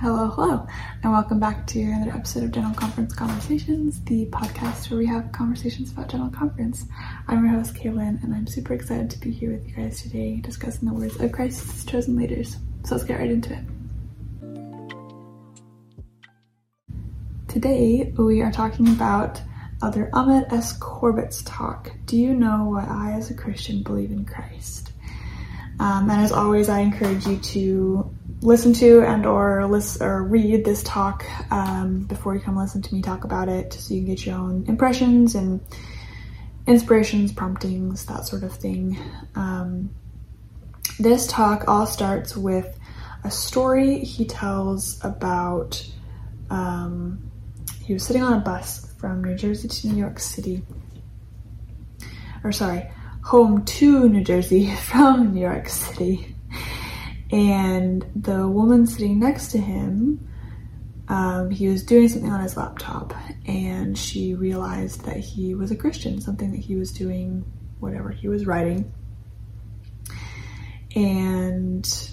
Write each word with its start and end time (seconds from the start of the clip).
Hello, 0.00 0.28
hello, 0.28 0.64
and 1.02 1.10
welcome 1.10 1.40
back 1.40 1.66
to 1.66 1.82
another 1.82 2.12
episode 2.12 2.44
of 2.44 2.52
General 2.52 2.72
Conference 2.72 3.12
Conversations, 3.16 4.00
the 4.04 4.26
podcast 4.26 4.88
where 4.92 4.98
we 4.98 5.06
have 5.06 5.32
conversations 5.32 5.90
about 5.90 6.08
General 6.08 6.30
Conference. 6.30 6.84
I'm 7.26 7.44
your 7.44 7.54
host, 7.54 7.74
Kaylin, 7.74 8.22
and 8.22 8.32
I'm 8.32 8.46
super 8.46 8.74
excited 8.74 9.10
to 9.10 9.18
be 9.18 9.32
here 9.32 9.50
with 9.50 9.66
you 9.66 9.74
guys 9.74 10.00
today 10.00 10.36
discussing 10.36 10.86
the 10.86 10.94
words 10.94 11.18
of 11.18 11.32
Christ's 11.32 11.84
chosen 11.84 12.14
leaders. 12.14 12.58
So 12.84 12.94
let's 12.94 13.02
get 13.02 13.18
right 13.18 13.28
into 13.28 13.54
it. 13.54 13.64
Today, 17.48 18.12
we 18.16 18.40
are 18.40 18.52
talking 18.52 18.86
about 18.90 19.42
Elder 19.82 20.10
Ahmad 20.12 20.52
S. 20.52 20.78
Corbitt's 20.78 21.42
talk. 21.42 21.90
Do 22.06 22.16
you 22.16 22.34
know 22.34 22.66
Why 22.66 22.86
I, 22.88 23.16
as 23.16 23.32
a 23.32 23.34
Christian, 23.34 23.82
believe 23.82 24.12
in 24.12 24.24
Christ? 24.24 24.92
Um, 25.80 26.08
and 26.08 26.22
as 26.22 26.30
always, 26.30 26.68
I 26.68 26.80
encourage 26.80 27.26
you 27.26 27.38
to 27.38 28.07
listen 28.40 28.72
to 28.72 29.00
and 29.00 29.26
or 29.26 29.66
listen 29.66 30.06
or 30.06 30.22
read 30.22 30.64
this 30.64 30.82
talk 30.82 31.24
um, 31.50 32.00
before 32.04 32.34
you 32.34 32.40
come 32.40 32.56
listen 32.56 32.82
to 32.82 32.94
me 32.94 33.02
talk 33.02 33.24
about 33.24 33.48
it 33.48 33.72
so 33.72 33.94
you 33.94 34.00
can 34.00 34.14
get 34.14 34.26
your 34.26 34.36
own 34.36 34.64
impressions 34.68 35.34
and 35.34 35.60
inspirations 36.66 37.32
promptings 37.32 38.06
that 38.06 38.26
sort 38.26 38.44
of 38.44 38.52
thing. 38.52 38.98
Um, 39.34 39.90
this 40.98 41.26
talk 41.26 41.64
all 41.66 41.86
starts 41.86 42.36
with 42.36 42.78
a 43.24 43.30
story 43.30 43.98
he 44.00 44.24
tells 44.24 45.02
about 45.04 45.84
um, 46.50 47.30
he 47.82 47.92
was 47.92 48.04
sitting 48.04 48.22
on 48.22 48.34
a 48.34 48.40
bus 48.40 48.92
from 48.98 49.22
new 49.22 49.34
jersey 49.34 49.68
to 49.68 49.88
new 49.88 49.96
york 49.96 50.18
city 50.18 50.62
or 52.44 52.52
sorry 52.52 52.90
home 53.22 53.64
to 53.64 54.08
new 54.08 54.22
jersey 54.22 54.74
from 54.88 55.34
new 55.34 55.40
york 55.40 55.68
city 55.68 56.34
and 57.30 58.06
the 58.14 58.48
woman 58.48 58.86
sitting 58.86 59.18
next 59.18 59.48
to 59.52 59.58
him 59.58 60.24
um, 61.08 61.50
he 61.50 61.68
was 61.68 61.82
doing 61.84 62.08
something 62.08 62.30
on 62.30 62.40
his 62.40 62.56
laptop 62.56 63.14
and 63.46 63.96
she 63.96 64.34
realized 64.34 65.04
that 65.04 65.18
he 65.18 65.54
was 65.54 65.70
a 65.70 65.76
christian 65.76 66.20
something 66.20 66.50
that 66.50 66.60
he 66.60 66.76
was 66.76 66.92
doing 66.92 67.44
whatever 67.80 68.10
he 68.10 68.28
was 68.28 68.46
writing. 68.46 68.92
And 70.94 72.10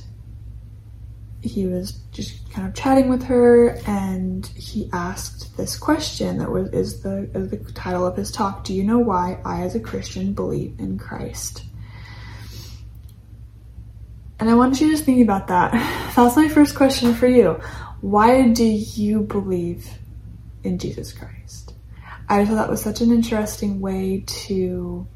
he 1.42 1.68
was 1.68 1.92
just 2.12 2.50
kind 2.52 2.68
of 2.68 2.74
chatting 2.74 3.08
with 3.08 3.24
her 3.24 3.80
and 3.86 4.48
he 4.48 4.90
asked 4.92 5.56
this 5.58 5.78
question 5.78 6.40
that 6.40 6.50
was 6.50 6.70
is 6.70 7.04
the 7.04 7.30
is 7.36 7.52
the 7.52 7.58
title 7.74 8.06
of 8.06 8.18
his 8.18 8.32
talk 8.32 8.64
do 8.64 8.74
you 8.74 8.84
know 8.84 8.98
why 8.98 9.40
i 9.46 9.62
as 9.62 9.76
a 9.76 9.80
christian 9.80 10.34
believe 10.34 10.74
in 10.80 10.98
christ 10.98 11.64
and 14.40 14.50
I 14.50 14.54
want 14.56 14.82
you 14.82 14.96
to 14.96 14.98
think 14.98 15.24
about 15.24 15.48
that. 15.48 15.72
That's 16.16 16.36
my 16.36 16.50
first 16.50 16.76
question 16.76 17.14
for 17.14 17.28
you. 17.28 17.60
Why 18.02 18.50
do 18.50 18.66
you 18.66 19.22
believe 19.22 19.90
in 20.64 20.78
Jesus 20.78 21.14
Christ? 21.14 21.74
I 22.28 22.46
thought 22.46 22.56
that 22.56 22.70
was 22.70 22.82
such 22.82 23.02
an 23.02 23.12
interesting 23.12 23.80
way 23.80 24.24
to 24.26 25.08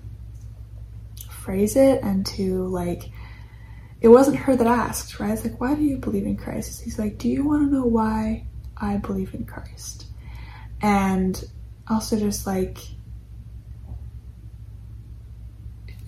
phrase 1.30 1.76
it 1.76 2.04
and 2.04 2.26
to 2.28 2.68
like, 2.68 3.10
it 4.02 4.08
wasn't 4.08 4.38
her 4.38 4.56
that 4.56 4.68
asked, 4.68 5.20
right? 5.20 5.32
It's 5.32 5.44
like, 5.44 5.60
why 5.60 5.76
do 5.76 5.82
you 5.82 5.98
believe 5.98 6.26
in 6.26 6.38
Christ? 6.38 6.84
He's 6.84 7.00
like, 7.00 7.18
do 7.18 7.28
you 7.28 7.44
want 7.44 7.68
to 7.68 7.76
know 7.76 7.86
why 7.86 8.46
I 8.78 8.98
believe 8.98 9.34
in 9.34 9.46
Christ? 9.46 10.06
And 10.82 11.44
also 11.88 12.18
just 12.18 12.48
like, 12.48 12.78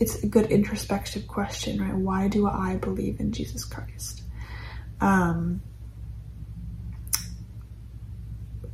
it's 0.01 0.23
a 0.23 0.27
good 0.27 0.47
introspective 0.47 1.27
question, 1.27 1.79
right? 1.79 1.93
Why 1.93 2.27
do 2.27 2.47
I 2.47 2.75
believe 2.75 3.19
in 3.19 3.31
Jesus 3.31 3.63
Christ? 3.63 4.23
Um, 4.99 5.61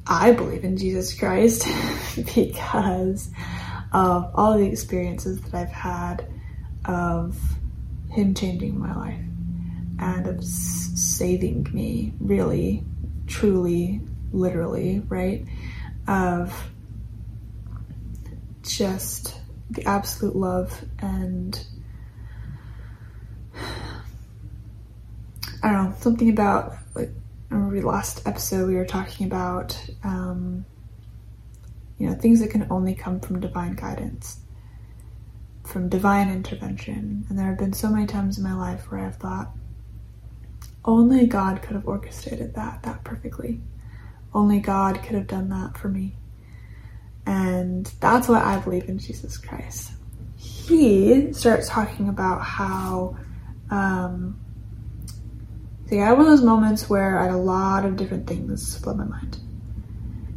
I 0.08 0.32
believe 0.32 0.64
in 0.64 0.78
Jesus 0.78 1.14
Christ 1.14 1.68
because 2.36 3.30
of 3.92 4.32
all 4.36 4.58
the 4.58 4.66
experiences 4.66 5.42
that 5.42 5.54
I've 5.54 5.70
had 5.70 6.26
of 6.86 7.38
Him 8.10 8.34
changing 8.34 8.80
my 8.80 8.96
life 8.96 9.20
and 10.00 10.28
of 10.28 10.46
saving 10.46 11.68
me, 11.74 12.14
really, 12.22 12.86
truly, 13.28 14.00
literally, 14.32 15.02
right? 15.10 15.46
Of 16.08 16.70
just 18.62 19.42
the 19.70 19.84
absolute 19.86 20.36
love 20.36 20.86
and 21.00 21.66
I 25.64 25.72
don't 25.72 25.90
know, 25.90 25.96
something 26.00 26.30
about 26.30 26.76
like 26.96 27.10
I 27.50 27.56
remember 27.56 27.82
last 27.82 28.28
episode 28.28 28.68
we 28.68 28.76
were 28.76 28.86
talking 28.86 29.26
about 29.26 29.78
um, 30.04 30.66
you 31.98 32.08
know 32.08 32.16
things 32.16 32.40
that 32.42 32.52
can 32.52 32.68
only 32.70 32.94
come 32.94 33.20
from 33.20 33.40
divine 33.40 33.76
guidance, 33.76 34.40
from 35.66 35.90
divine 35.90 36.30
intervention. 36.30 37.26
And 37.30 37.38
there 37.38 37.48
have 37.48 37.58
been 37.58 37.74
so 37.74 37.90
many 37.90 38.06
times 38.06 38.38
in 38.38 38.44
my 38.44 38.54
life 38.54 38.92
where 38.92 39.02
I've 39.02 39.18
thought 39.18 39.52
only 40.86 41.28
God 41.28 41.62
could 41.62 41.74
have 41.74 41.88
orchestrated 41.88 42.54
that 42.56 42.84
that 42.84 43.04
perfectly. 43.04 43.60
Only 44.34 44.60
God 44.60 45.02
could 45.02 45.16
have 45.16 45.28
done 45.28 45.50
that 45.50 45.78
for 45.78 45.90
me. 45.90 46.16
And 47.28 47.86
that's 48.00 48.30
why 48.30 48.42
I 48.42 48.58
believe 48.58 48.88
in 48.88 49.00
Jesus 49.00 49.38
Christ. 49.38 49.92
He 50.38 51.34
starts 51.34 51.68
talking 51.68 52.08
about 52.08 52.42
how, 52.42 53.18
um, 53.70 54.40
see, 55.88 56.00
I 56.00 56.06
had 56.06 56.12
one 56.14 56.22
of 56.22 56.28
those 56.28 56.42
moments 56.42 56.90
where 56.90 57.20
I 57.20 57.24
had 57.24 57.34
a 57.34 57.38
lot 57.38 57.84
of 57.84 57.98
different 57.98 58.28
things 58.28 58.78
flood 58.78 58.98
my 58.98 59.04
mind. 59.04 59.40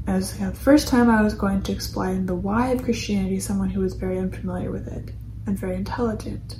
It 0.08 0.10
was 0.10 0.36
the 0.36 0.52
first 0.52 0.88
time 0.88 1.08
I 1.08 1.22
was 1.22 1.34
going 1.34 1.62
to 1.62 1.72
explain 1.72 2.26
the 2.26 2.34
why 2.34 2.70
of 2.70 2.82
Christianity 2.82 3.36
to 3.36 3.40
someone 3.40 3.70
who 3.70 3.82
was 3.82 3.94
very 3.94 4.18
unfamiliar 4.18 4.72
with 4.72 4.88
it 4.88 5.14
and 5.46 5.56
very 5.56 5.76
intelligent. 5.76 6.56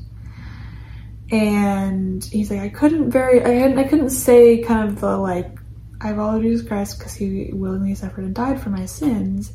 And 1.32 2.22
he's 2.22 2.52
like, 2.52 2.60
I 2.60 2.68
couldn't 2.68 3.10
very, 3.10 3.42
I 3.42 3.48
hadn't, 3.48 3.78
I 3.78 3.84
couldn't 3.84 4.10
say 4.10 4.62
kind 4.62 4.88
of 4.88 5.00
the 5.00 5.16
like, 5.16 5.58
I 6.00 6.12
follow 6.14 6.40
Jesus 6.40 6.66
Christ 6.66 6.98
because 6.98 7.14
he 7.14 7.50
willingly 7.52 7.96
suffered 7.96 8.22
and 8.22 8.34
died 8.34 8.62
for 8.62 8.70
my 8.70 8.86
sins 8.86 9.52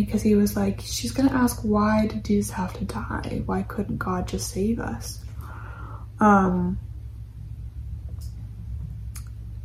because 0.00 0.22
he 0.22 0.34
was 0.34 0.56
like, 0.56 0.80
she's 0.80 1.12
gonna 1.12 1.32
ask, 1.32 1.60
why 1.62 2.06
did 2.06 2.24
Jesus 2.24 2.50
have 2.52 2.72
to 2.78 2.84
die? 2.84 3.42
Why 3.46 3.62
couldn't 3.62 3.98
God 3.98 4.28
just 4.28 4.50
save 4.50 4.78
us? 4.80 5.20
Um, 6.20 6.78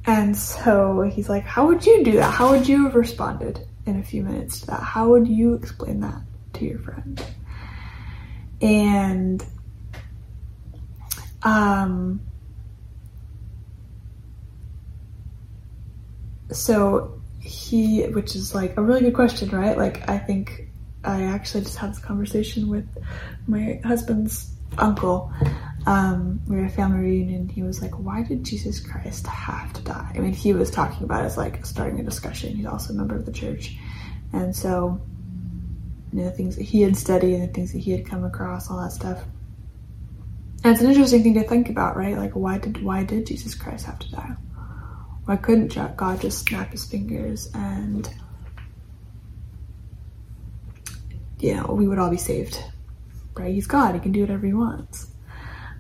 and 0.06 0.36
so 0.36 1.02
he's 1.02 1.30
like, 1.30 1.44
how 1.44 1.68
would 1.68 1.86
you 1.86 2.04
do 2.04 2.14
that? 2.14 2.34
How 2.34 2.52
would 2.52 2.68
you 2.68 2.86
have 2.86 2.96
responded 2.96 3.68
in 3.86 4.00
a 4.00 4.04
few 4.04 4.24
minutes 4.24 4.62
to 4.62 4.68
that? 4.68 4.82
How 4.82 5.10
would 5.10 5.28
you 5.28 5.54
explain 5.54 6.00
that 6.02 6.22
to 6.54 6.66
your 6.66 6.80
friend? 6.80 7.24
And, 8.62 9.46
um, 11.44 12.22
so 16.52 17.19
he, 17.40 18.04
which 18.04 18.36
is 18.36 18.54
like 18.54 18.78
a 18.78 18.82
really 18.82 19.02
good 19.02 19.14
question, 19.14 19.50
right? 19.50 19.78
Like, 19.78 20.08
I 20.10 20.18
think 20.18 20.70
I 21.04 21.24
actually 21.24 21.62
just 21.62 21.78
had 21.78 21.92
this 21.92 22.00
conversation 22.00 22.68
with 22.68 22.86
my 23.48 23.80
husband's 23.84 24.52
uncle. 24.78 25.32
Um, 25.86 26.42
we 26.48 26.58
were 26.58 26.66
at 26.66 26.72
a 26.72 26.74
family 26.74 27.00
reunion. 27.00 27.48
He 27.48 27.64
was 27.64 27.82
like, 27.82 27.98
"Why 27.98 28.24
did 28.24 28.44
Jesus 28.44 28.80
Christ 28.80 29.26
have 29.28 29.72
to 29.74 29.82
die?" 29.82 30.12
I 30.14 30.20
mean, 30.20 30.34
he 30.34 30.54
was 30.54 30.70
talking 30.70 31.04
about 31.04 31.24
it 31.24 31.28
as 31.28 31.38
like 31.38 31.66
starting 31.66 32.00
a 32.00 32.04
discussion. 32.04 32.56
He's 32.56 32.66
also 32.66 32.94
a 32.94 32.98
member 32.98 33.16
of 33.16 33.26
the 33.26 33.32
church, 33.32 33.78
and 34.34 34.56
so 34.56 35.02
you 36.12 36.20
know, 36.20 36.26
the 36.26 36.32
things 36.32 36.56
that 36.58 36.64
he 36.64 36.82
had 36.82 36.98
studied 36.98 37.36
and 37.36 37.50
the 37.50 37.54
things 37.54 37.72
that 37.72 37.80
he 37.80 37.92
had 37.92 38.06
come 38.06 38.24
across, 38.24 38.70
all 38.70 38.82
that 38.82 38.92
stuff. 38.92 39.24
And 40.64 40.74
it's 40.74 40.82
an 40.82 40.90
interesting 40.90 41.24
thing 41.24 41.36
to 41.36 41.44
think 41.44 41.70
about, 41.70 41.96
right? 41.96 42.18
Like, 42.18 42.34
why 42.34 42.58
did 42.58 42.84
why 42.84 43.04
did 43.04 43.28
Jesus 43.28 43.56
Christ 43.56 43.86
have 43.86 44.00
to 44.00 44.12
die? 44.12 44.36
Why 45.30 45.38
couldn't 45.38 45.78
God 45.96 46.22
just 46.22 46.48
snap 46.48 46.72
his 46.72 46.86
fingers 46.86 47.52
and, 47.54 48.10
know, 51.54 51.68
we 51.72 51.88
would 51.88 52.00
all 52.00 52.10
be 52.10 52.18
saved, 52.18 52.60
right? 53.36 53.54
He's 53.54 53.68
God, 53.68 53.94
he 53.94 54.02
can 54.02 54.12
do 54.12 54.22
whatever 54.22 54.48
he 54.48 54.54
wants. 54.54 55.06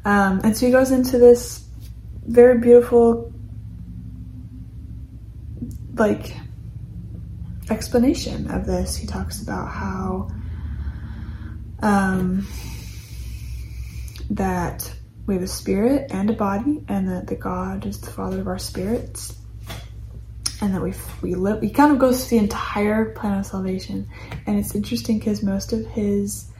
Um, 0.06 0.42
and 0.44 0.56
so 0.56 0.68
he 0.68 0.72
goes 0.72 0.92
into 0.92 1.18
this 1.18 1.66
very 2.28 2.60
beautiful, 2.60 3.34
like, 5.96 6.38
explanation 7.72 8.52
of 8.52 8.68
this. 8.68 8.96
He 8.96 9.08
talks 9.08 9.42
about 9.42 9.68
how 9.72 10.30
um, 11.82 12.46
that 14.30 14.94
we 15.26 15.34
have 15.34 15.44
a 15.44 15.48
spirit 15.48 16.12
and 16.12 16.30
a 16.30 16.34
body, 16.34 16.84
and 16.88 17.10
that 17.10 17.26
the 17.26 17.36
God 17.36 17.88
is 17.88 18.00
the 18.00 18.12
Father 18.12 18.42
of 18.42 18.48
our 18.48 18.60
spirits, 18.60 19.38
and 20.62 20.74
that 20.74 20.82
we 20.82 20.94
we 21.22 21.36
live. 21.36 21.62
He 21.62 21.70
kind 21.70 21.92
of 21.92 22.00
goes 22.00 22.28
through 22.28 22.40
the 22.40 22.44
entire 22.44 23.14
plan 23.14 23.40
of 23.40 23.46
salvation, 23.46 24.08
and 24.46 24.58
it's 24.60 24.76
interesting 24.76 25.20
because 25.20 25.42
most 25.44 25.74
of 25.74 25.86
his 25.88 26.52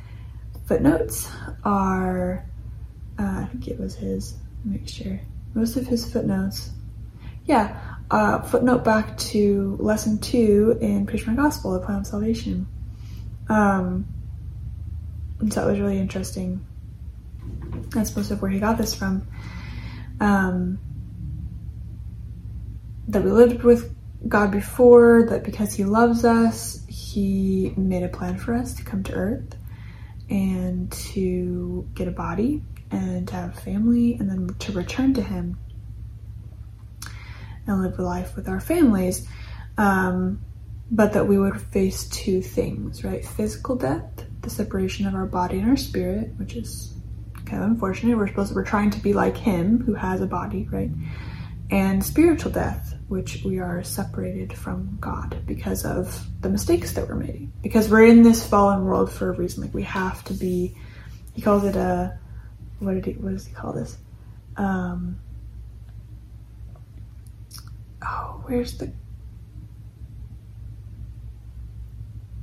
footnotes 0.66 1.30
are, 1.64 2.46
uh, 3.18 3.24
I 3.24 3.46
think 3.52 3.68
it 3.68 3.80
was 3.80 3.96
his. 3.96 4.36
Make 4.64 4.88
sure 4.88 5.20
most 5.54 5.78
of 5.78 5.88
his 5.88 6.12
footnotes, 6.12 6.72
yeah, 7.46 7.80
uh, 8.12 8.42
footnote 8.42 8.84
back 8.84 9.18
to 9.18 9.78
lesson 9.80 10.20
two 10.20 10.78
in 10.82 11.06
Preach 11.06 11.26
My 11.26 11.34
Gospel, 11.34 11.74
the 11.74 11.80
plan 11.80 12.00
of 12.00 12.08
salvation. 12.08 12.68
Um, 13.48 14.06
and 15.40 15.52
so 15.52 15.68
it 15.68 15.72
was 15.72 15.80
really 15.80 15.98
interesting. 15.98 16.66
That's 17.90 18.16
most 18.16 18.32
of 18.32 18.42
where 18.42 18.52
he 18.52 18.60
got 18.60 18.78
this 18.78 18.94
from. 18.94 19.28
Um, 20.20 20.80
that 23.10 23.24
we 23.24 23.32
lived 23.32 23.64
with 23.64 23.96
God 24.28 24.52
before, 24.52 25.26
that 25.30 25.44
because 25.44 25.74
he 25.74 25.84
loves 25.84 26.24
us, 26.26 26.86
he 26.88 27.74
made 27.76 28.04
a 28.04 28.08
plan 28.10 28.38
for 28.38 28.54
us 28.54 28.74
to 28.76 28.84
come 28.84 29.04
to 29.04 29.14
earth 29.14 29.56
and 30.30 30.92
to 30.92 31.88
get 31.96 32.08
a 32.08 32.12
body 32.12 32.62
and 32.92 33.28
to 33.28 33.34
have 33.34 33.58
a 33.58 33.62
family 33.62 34.14
and 34.14 34.30
then 34.30 34.56
to 34.60 34.72
return 34.74 35.14
to 35.16 35.22
him 35.22 35.58
and 37.66 37.82
live 37.82 37.98
a 37.98 38.04
life 38.04 38.36
with 38.36 38.48
our 38.48 38.60
families. 38.60 39.28
Um, 39.78 40.42
but 40.92 41.14
that 41.14 41.28
we 41.28 41.38
would 41.38 41.60
face 41.62 42.08
two 42.10 42.42
things, 42.42 43.04
right? 43.04 43.24
Physical 43.24 43.76
death, 43.76 44.26
the 44.42 44.50
separation 44.50 45.06
of 45.06 45.14
our 45.14 45.28
body 45.28 45.60
and 45.60 45.70
our 45.70 45.78
spirit, 45.78 46.32
which 46.38 46.56
is 46.56 46.94
kind 47.46 47.64
of 47.64 47.70
unfortunate. 47.70 48.18
We're 48.18 48.28
supposed 48.28 48.50
to, 48.50 48.56
we're 48.56 48.66
trying 48.66 48.90
to 48.92 49.00
be 49.00 49.14
like 49.14 49.38
him 49.38 49.84
who 49.84 49.94
has 49.94 50.22
a 50.22 50.28
body, 50.28 50.68
right? 50.72 50.90
And 51.72 52.04
spiritual 52.04 52.52
death, 52.52 52.96
which 53.10 53.44
we 53.44 53.60
are 53.60 53.84
separated 53.84 54.54
from 54.54 54.98
God 55.00 55.38
because 55.46 55.86
of 55.86 56.26
the 56.42 56.50
mistakes 56.50 56.94
that 56.94 57.08
we're 57.08 57.16
making. 57.16 57.54
Because 57.62 57.90
we're 57.90 58.08
in 58.08 58.24
this 58.24 58.48
fallen 58.48 58.86
world 58.86 59.12
for 59.12 59.30
a 59.30 59.34
reason. 59.34 59.64
Like 59.64 59.74
we 59.74 59.84
have 59.84 60.24
to 60.26 60.34
be 60.34 60.76
he 61.34 61.42
calls 61.42 61.64
it 61.64 61.76
a 61.76 62.18
what 62.80 62.96
did 62.96 63.06
he 63.06 63.14
what 63.14 63.32
does 63.32 63.46
he 63.46 63.54
call 63.54 63.74
this? 63.74 63.98
Um 64.58 65.20
oh, 68.04 68.42
where's 68.46 68.78
the 68.78 68.92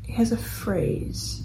he 0.07 0.13
has 0.13 0.33
a 0.33 0.37
phrase. 0.37 1.43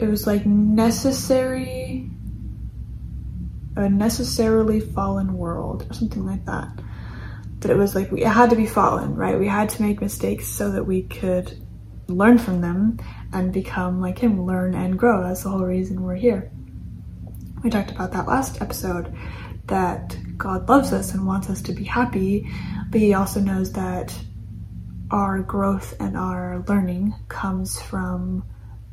It 0.00 0.08
was 0.08 0.26
like 0.26 0.46
necessary, 0.46 2.10
a 3.78 3.88
necessarily 3.88 4.80
fallen 4.80 5.34
world, 5.34 5.86
or 5.88 5.94
something 5.94 6.26
like 6.26 6.44
that. 6.46 6.68
That 7.60 7.70
it 7.70 7.76
was 7.76 7.94
like 7.94 8.10
we 8.10 8.22
had 8.22 8.50
to 8.50 8.56
be 8.56 8.66
fallen, 8.66 9.14
right? 9.14 9.38
We 9.38 9.48
had 9.48 9.68
to 9.70 9.82
make 9.82 10.00
mistakes 10.00 10.46
so 10.46 10.72
that 10.72 10.84
we 10.84 11.02
could 11.02 11.56
learn 12.08 12.38
from 12.38 12.60
them 12.60 12.98
and 13.32 13.52
become 13.52 14.00
like 14.00 14.18
him, 14.18 14.44
learn 14.44 14.74
and 14.74 14.98
grow. 14.98 15.22
That's 15.22 15.42
the 15.42 15.50
whole 15.50 15.64
reason 15.64 16.02
we're 16.02 16.16
here. 16.16 16.50
We 17.62 17.70
talked 17.70 17.90
about 17.90 18.12
that 18.12 18.26
last 18.26 18.62
episode 18.62 19.14
that 19.66 20.16
God 20.36 20.68
loves 20.68 20.92
us 20.92 21.12
and 21.12 21.26
wants 21.26 21.50
us 21.50 21.62
to 21.62 21.72
be 21.72 21.84
happy, 21.84 22.50
but 22.90 23.00
He 23.00 23.14
also 23.14 23.40
knows 23.40 23.72
that 23.72 24.16
our 25.10 25.40
growth 25.40 25.94
and 26.00 26.16
our 26.16 26.64
learning 26.68 27.14
comes 27.28 27.80
from 27.80 28.44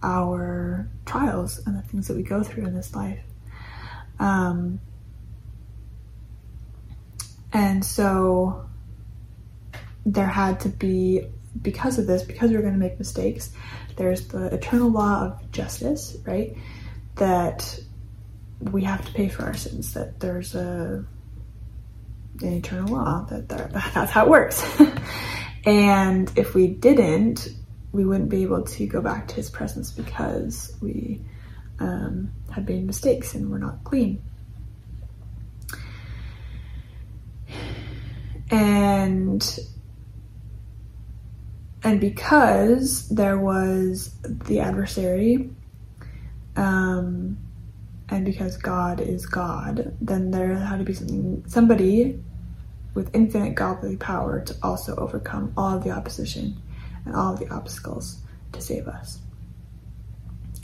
our 0.03 0.89
trials 1.05 1.61
and 1.65 1.77
the 1.77 1.81
things 1.81 2.07
that 2.07 2.17
we 2.17 2.23
go 2.23 2.43
through 2.43 2.65
in 2.65 2.75
this 2.75 2.95
life. 2.95 3.19
Um, 4.19 4.79
and 7.53 7.83
so 7.83 8.65
there 10.05 10.27
had 10.27 10.59
to 10.61 10.69
be, 10.69 11.27
because 11.61 11.97
of 11.97 12.07
this, 12.07 12.23
because 12.23 12.49
we 12.51 12.57
are 12.57 12.61
going 12.61 12.73
to 12.73 12.79
make 12.79 12.99
mistakes, 12.99 13.51
there's 13.95 14.27
the 14.27 14.53
eternal 14.53 14.89
law 14.89 15.25
of 15.25 15.51
justice, 15.51 16.17
right? 16.25 16.55
That 17.15 17.79
we 18.59 18.83
have 18.83 19.05
to 19.05 19.13
pay 19.13 19.29
for 19.29 19.43
our 19.43 19.53
sins, 19.53 19.93
that 19.93 20.19
there's 20.19 20.55
a 20.55 21.05
an 22.41 22.51
eternal 22.51 22.93
law, 22.93 23.25
that, 23.29 23.47
that 23.49 23.71
that's 23.93 24.11
how 24.11 24.25
it 24.25 24.29
works. 24.29 24.63
and 25.65 26.31
if 26.35 26.53
we 26.53 26.67
didn't, 26.67 27.47
we 27.91 28.05
wouldn't 28.05 28.29
be 28.29 28.43
able 28.43 28.63
to 28.63 28.85
go 28.85 29.01
back 29.01 29.29
to 29.29 29.35
his 29.35 29.49
presence 29.49 29.91
because 29.91 30.75
we 30.81 31.21
um, 31.79 32.31
had 32.51 32.67
made 32.67 32.85
mistakes 32.85 33.33
and 33.33 33.51
we're 33.51 33.57
not 33.57 33.83
clean. 33.83 34.21
And 38.51 39.59
and 41.83 42.01
because 42.01 43.07
there 43.09 43.37
was 43.37 44.11
the 44.23 44.59
adversary, 44.59 45.51
um, 46.55 47.37
and 48.09 48.25
because 48.25 48.57
God 48.57 48.99
is 48.99 49.27
God, 49.27 49.95
then 50.01 50.31
there 50.31 50.55
had 50.55 50.79
to 50.79 50.83
be 50.83 50.93
something, 50.93 51.43
somebody 51.47 52.19
with 52.95 53.13
infinite 53.13 53.53
godly 53.53 53.97
power 53.97 54.41
to 54.41 54.55
also 54.63 54.95
overcome 54.95 55.53
all 55.55 55.77
of 55.77 55.83
the 55.83 55.91
opposition 55.91 56.59
and 57.05 57.15
all 57.15 57.33
of 57.33 57.39
the 57.39 57.49
obstacles 57.49 58.19
to 58.53 58.61
save 58.61 58.87
us. 58.87 59.19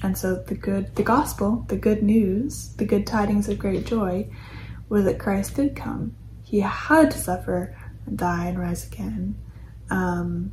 And 0.03 0.17
so 0.17 0.35
the 0.35 0.55
good, 0.55 0.95
the 0.95 1.03
gospel, 1.03 1.65
the 1.67 1.77
good 1.77 2.01
news, 2.01 2.73
the 2.77 2.85
good 2.85 3.05
tidings 3.05 3.47
of 3.47 3.59
great 3.59 3.85
joy 3.85 4.29
was 4.89 5.05
that 5.05 5.19
Christ 5.19 5.55
did 5.55 5.75
come. 5.75 6.15
He 6.43 6.59
had 6.59 7.11
to 7.11 7.17
suffer 7.17 7.77
die 8.13 8.47
and 8.47 8.59
rise 8.59 8.85
again 8.87 9.35
um, 9.89 10.51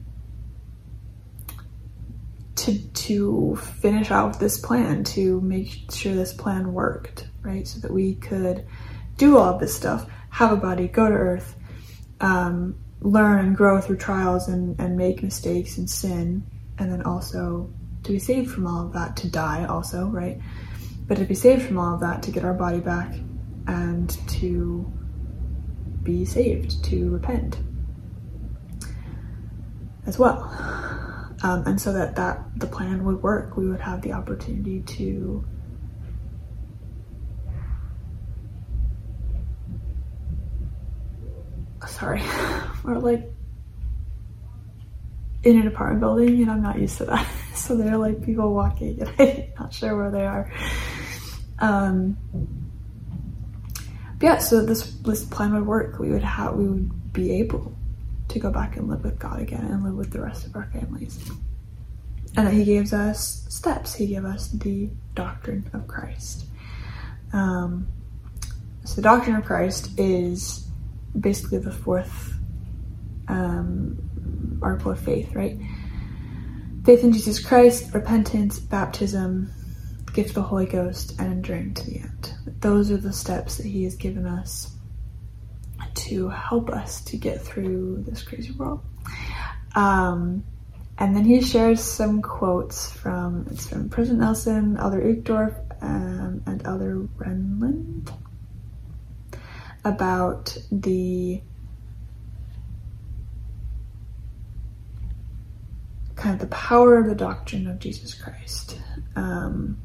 to 2.56 2.79
to 2.79 3.56
finish 3.81 4.11
out 4.11 4.39
this 4.39 4.61
plan, 4.61 5.05
to 5.05 5.41
make 5.41 5.91
sure 5.91 6.15
this 6.15 6.35
plan 6.35 6.73
worked, 6.73 7.29
right? 7.43 7.67
So 7.67 7.81
that 7.81 7.93
we 7.93 8.17
could 8.17 8.67
do 9.17 9.39
all 9.39 9.59
this 9.59 9.75
stuff, 9.75 10.09
have 10.31 10.53
a 10.53 10.56
body, 10.56 10.89
go 10.89 11.09
to 11.09 11.15
Earth, 11.15 11.56
um, 12.21 12.77
learn 13.01 13.47
and 13.47 13.56
grow 13.56 13.81
through 13.81 13.97
trials 13.97 14.49
and, 14.49 14.79
and 14.79 14.97
make 14.97 15.23
mistakes 15.23 15.79
and 15.79 15.89
sin, 15.89 16.44
and 16.79 16.93
then 16.93 17.03
also 17.03 17.73
to 18.08 18.14
be 18.14 18.19
saved 18.19 18.50
from 18.50 18.66
all 18.66 18.87
of 18.87 18.94
that, 18.94 19.16
to 19.19 19.28
die 19.28 19.66
also, 19.66 20.06
right? 20.06 20.40
But 21.06 21.19
to 21.19 21.25
be 21.25 21.34
saved 21.34 21.62
from 21.62 21.78
all 21.78 21.94
of 21.94 22.00
that, 22.00 22.22
to 22.25 22.31
get 22.31 22.43
our 22.43 22.55
body 22.55 22.81
back 22.81 23.14
and 23.66 24.08
to 24.28 24.90
be 26.02 26.25
saved, 26.25 26.82
to 26.84 27.10
repent 27.10 27.58
as 30.06 30.19
well. 30.19 30.43
Um, 31.43 31.64
and 31.66 31.81
so 31.81 31.93
that, 31.93 32.16
that 32.16 32.43
the 32.56 32.66
plan 32.66 33.05
would 33.05 33.22
work, 33.22 33.58
we 33.58 33.69
would 33.69 33.81
have 33.81 34.00
the 34.00 34.12
opportunity 34.12 34.81
to 34.81 35.44
sorry, 41.87 42.22
we're 42.84 42.99
like 42.99 43.31
in 45.45 45.59
an 45.59 45.67
apartment 45.67 46.01
building 46.01 46.43
and 46.43 46.51
I'm 46.51 46.63
not 46.63 46.79
used 46.79 46.99
to 46.99 47.05
that. 47.07 47.27
so 47.55 47.77
there 47.77 47.95
are 47.95 47.99
like 47.99 48.25
people 48.25 48.53
walking 48.55 49.01
and 49.01 49.11
I'm 49.19 49.53
not 49.59 49.73
sure 49.73 49.97
where 49.97 50.11
they 50.11 50.27
are. 50.27 50.53
Um, 51.59 52.17
yeah, 54.21 54.39
so 54.39 54.65
this 54.65 54.95
this 55.03 55.25
plan 55.25 55.55
would 55.55 55.67
work. 55.67 55.99
We 55.99 56.11
would 56.11 56.23
have 56.23 56.55
we 56.55 56.69
would 56.69 57.13
be 57.13 57.33
able 57.39 57.73
to 58.29 58.39
go 58.39 58.51
back 58.51 58.77
and 58.77 58.89
live 58.89 59.05
with 59.05 59.19
God 59.19 59.41
again 59.41 59.65
and 59.65 59.85
live 59.85 59.95
with 59.95 60.11
the 60.11 60.21
rest 60.21 60.47
of 60.47 60.57
our 60.57 60.69
families. 60.73 61.19
And 62.37 62.49
He 62.49 62.65
gives 62.65 62.93
us 62.93 63.47
steps. 63.49 63.95
He 63.95 64.09
gave 64.09 64.25
us 64.25 64.49
the 64.49 64.91
doctrine 65.15 65.71
of 65.73 65.87
Christ. 65.87 66.47
Um, 67.33 67.89
so 68.85 68.97
the 68.97 69.03
doctrine 69.03 69.37
of 69.37 69.45
Christ 69.45 69.99
is 69.99 70.67
basically 71.19 71.59
the 71.59 71.73
fourth 71.73 72.35
um, 73.29 74.07
article 74.62 74.93
of 74.93 75.00
faith, 75.00 75.34
right? 75.34 75.58
Faith 76.84 77.05
in 77.05 77.12
Jesus 77.12 77.44
Christ, 77.44 77.93
repentance, 77.93 78.58
baptism, 78.58 79.53
gift 80.15 80.31
of 80.31 80.34
the 80.36 80.43
Holy 80.43 80.67
Ghost, 80.67 81.19
and 81.19 81.32
enduring 81.32 81.74
to 81.74 81.84
the 81.84 82.00
end. 82.00 82.34
Those 82.60 82.91
are 82.91 82.96
the 82.96 83.12
steps 83.12 83.56
that 83.56 83.67
He 83.67 83.84
has 83.84 83.94
given 83.94 84.27
us 84.27 84.74
to 85.94 86.29
help 86.29 86.70
us 86.70 87.00
to 87.03 87.17
get 87.17 87.41
through 87.41 88.05
this 88.06 88.22
crazy 88.22 88.53
world. 88.53 88.81
Um, 89.74 90.44
and 90.98 91.15
then 91.15 91.24
he 91.24 91.43
shares 91.43 91.82
some 91.82 92.22
quotes 92.22 92.91
from 92.91 93.46
it's 93.50 93.69
from 93.69 93.88
President 93.88 94.20
Nelson, 94.20 94.77
Elder 94.79 95.00
Uchtdorf, 95.00 95.55
um, 95.81 96.43
and 96.46 96.67
Elder 96.67 97.06
Renlund 97.19 98.12
about 99.84 100.56
the 100.72 101.41
kind 106.19 106.34
of 106.34 106.41
the 106.41 106.55
power 106.55 106.98
of 106.98 107.06
the 107.06 107.15
doctrine 107.15 107.67
of 107.67 107.79
Jesus 107.79 108.15
Christ. 108.15 108.79
Um, 109.17 109.79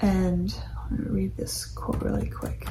and 0.00 0.54
I'm 0.78 0.96
going 0.96 1.08
to 1.08 1.12
read 1.12 1.36
this 1.36 1.66
quote 1.66 2.02
really 2.02 2.28
quick. 2.28 2.66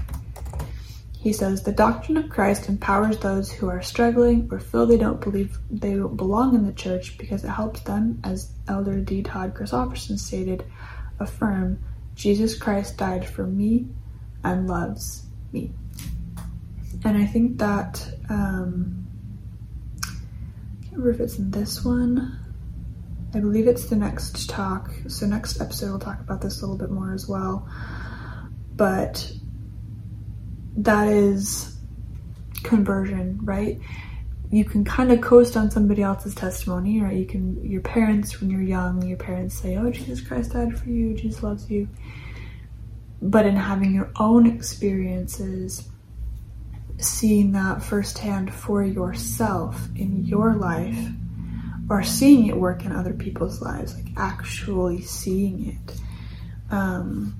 He 1.17 1.33
says, 1.33 1.63
The 1.63 1.71
doctrine 1.71 2.17
of 2.17 2.29
Christ 2.29 2.69
empowers 2.69 3.17
those 3.17 3.51
who 3.51 3.67
are 3.67 3.81
struggling 3.81 4.47
or 4.51 4.59
feel 4.59 4.85
they 4.85 4.97
don't 4.97 5.19
believe 5.19 5.57
they 5.71 5.95
don't 5.95 6.15
belong 6.15 6.53
in 6.53 6.65
the 6.65 6.73
church 6.73 7.17
because 7.17 7.43
it 7.43 7.49
helps 7.49 7.81
them, 7.81 8.21
as 8.23 8.51
Elder 8.67 9.01
D. 9.01 9.23
Todd 9.23 9.55
Christofferson 9.55 10.19
stated, 10.19 10.63
affirm 11.19 11.79
Jesus 12.13 12.57
Christ 12.57 12.97
died 12.97 13.27
for 13.27 13.45
me, 13.45 13.87
and 14.43 14.67
loves 14.67 15.25
me. 15.51 15.71
And 17.03 17.17
I 17.17 17.25
think 17.25 17.57
that, 17.57 18.07
um, 18.29 19.04
remember 20.95 21.11
if 21.11 21.19
it's 21.19 21.37
in 21.37 21.51
this 21.51 21.83
one. 21.83 22.39
I 23.33 23.39
believe 23.39 23.67
it's 23.67 23.87
the 23.87 23.97
next 23.97 24.49
talk. 24.49 24.91
So, 25.07 25.25
next 25.25 25.59
episode, 25.59 25.89
we'll 25.89 25.99
talk 25.99 26.21
about 26.21 26.41
this 26.41 26.61
a 26.61 26.65
little 26.65 26.77
bit 26.77 26.89
more 26.89 27.13
as 27.13 27.27
well. 27.27 27.67
But 28.75 29.31
that 30.77 31.07
is 31.09 31.77
conversion, 32.63 33.39
right? 33.43 33.79
You 34.51 34.63
can 34.63 34.85
kind 34.85 35.11
of 35.11 35.21
coast 35.21 35.57
on 35.57 35.69
somebody 35.69 36.01
else's 36.01 36.33
testimony, 36.33 37.01
right? 37.01 37.15
You 37.15 37.25
can, 37.25 37.63
your 37.65 37.81
parents, 37.81 38.39
when 38.39 38.49
you're 38.49 38.61
young, 38.61 39.05
your 39.05 39.17
parents 39.17 39.55
say, 39.55 39.75
Oh, 39.75 39.91
Jesus 39.91 40.21
Christ 40.21 40.53
died 40.53 40.77
for 40.77 40.89
you, 40.89 41.13
Jesus 41.13 41.43
loves 41.43 41.69
you. 41.69 41.89
But 43.21 43.45
in 43.45 43.55
having 43.55 43.93
your 43.93 44.11
own 44.17 44.45
experiences, 44.45 45.89
seeing 46.97 47.51
that 47.53 47.83
firsthand 47.83 48.53
for 48.53 48.83
yourself 48.83 49.87
in 49.95 50.25
your 50.25 50.55
life, 50.55 50.97
or 51.89 52.03
seeing 52.03 52.47
it 52.47 52.57
work 52.57 52.85
in 52.85 52.91
other 52.91 53.13
people's 53.13 53.61
lives, 53.61 53.95
like 53.95 54.07
actually 54.17 55.01
seeing 55.01 55.67
it. 55.67 55.99
Um, 56.71 57.35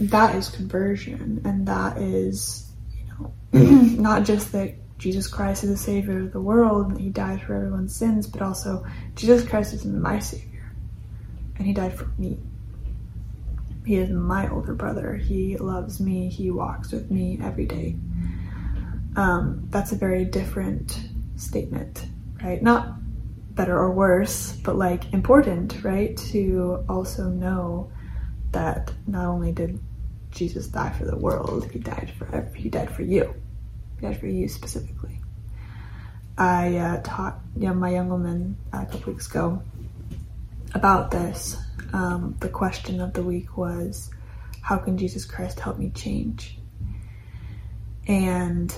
that 0.00 0.34
is 0.34 0.48
conversion, 0.48 1.42
and 1.44 1.68
that 1.68 1.98
is, 1.98 2.68
you 2.92 3.06
know, 3.12 3.32
not 4.00 4.24
just 4.24 4.52
that 4.52 4.74
Jesus 4.98 5.28
Christ 5.28 5.64
is 5.64 5.70
the 5.70 5.76
Savior 5.76 6.20
of 6.20 6.32
the 6.32 6.40
world 6.40 6.88
and 6.88 7.00
He 7.00 7.10
died 7.10 7.42
for 7.42 7.54
everyone's 7.54 7.94
sins, 7.94 8.26
but 8.26 8.42
also 8.42 8.84
Jesus 9.16 9.46
Christ 9.46 9.74
is 9.74 9.84
my 9.84 10.18
Savior, 10.18 10.72
and 11.56 11.66
He 11.66 11.72
died 11.72 11.96
for 11.96 12.06
me. 12.18 12.38
He 13.84 13.96
is 13.96 14.10
my 14.10 14.48
older 14.48 14.74
brother. 14.74 15.14
He 15.14 15.56
loves 15.56 16.00
me. 16.00 16.28
He 16.28 16.50
walks 16.50 16.92
with 16.92 17.10
me 17.10 17.38
every 17.42 17.66
day. 17.66 17.96
Um, 19.16 19.66
that's 19.70 19.92
a 19.92 19.96
very 19.96 20.24
different 20.24 20.98
statement 21.36 22.06
right? 22.44 22.62
Not 22.62 22.94
better 23.54 23.76
or 23.76 23.92
worse, 23.92 24.52
but 24.52 24.76
like 24.76 25.12
important, 25.12 25.82
right? 25.82 26.16
To 26.32 26.84
also 26.88 27.28
know 27.28 27.90
that 28.52 28.92
not 29.06 29.26
only 29.26 29.52
did 29.52 29.80
Jesus 30.30 30.68
die 30.68 30.90
for 30.90 31.06
the 31.06 31.16
world, 31.16 31.70
he 31.70 31.78
died 31.78 32.12
for 32.18 32.52
he 32.54 32.68
died 32.68 32.94
for 32.94 33.02
you. 33.02 33.34
He 33.98 34.06
died 34.06 34.20
for 34.20 34.26
you 34.26 34.48
specifically. 34.48 35.20
I 36.36 36.76
uh, 36.76 37.00
taught 37.02 37.40
my 37.56 37.90
young 37.90 38.08
woman 38.08 38.56
a 38.72 38.84
couple 38.86 39.12
weeks 39.12 39.28
ago 39.28 39.62
about 40.74 41.10
this. 41.10 41.56
Um, 41.94 42.34
the 42.40 42.48
question 42.48 43.00
of 43.00 43.12
the 43.12 43.22
week 43.22 43.56
was, 43.56 44.10
how 44.60 44.78
can 44.78 44.98
Jesus 44.98 45.24
Christ 45.24 45.60
help 45.60 45.78
me 45.78 45.90
change? 45.90 46.58
And 48.08 48.74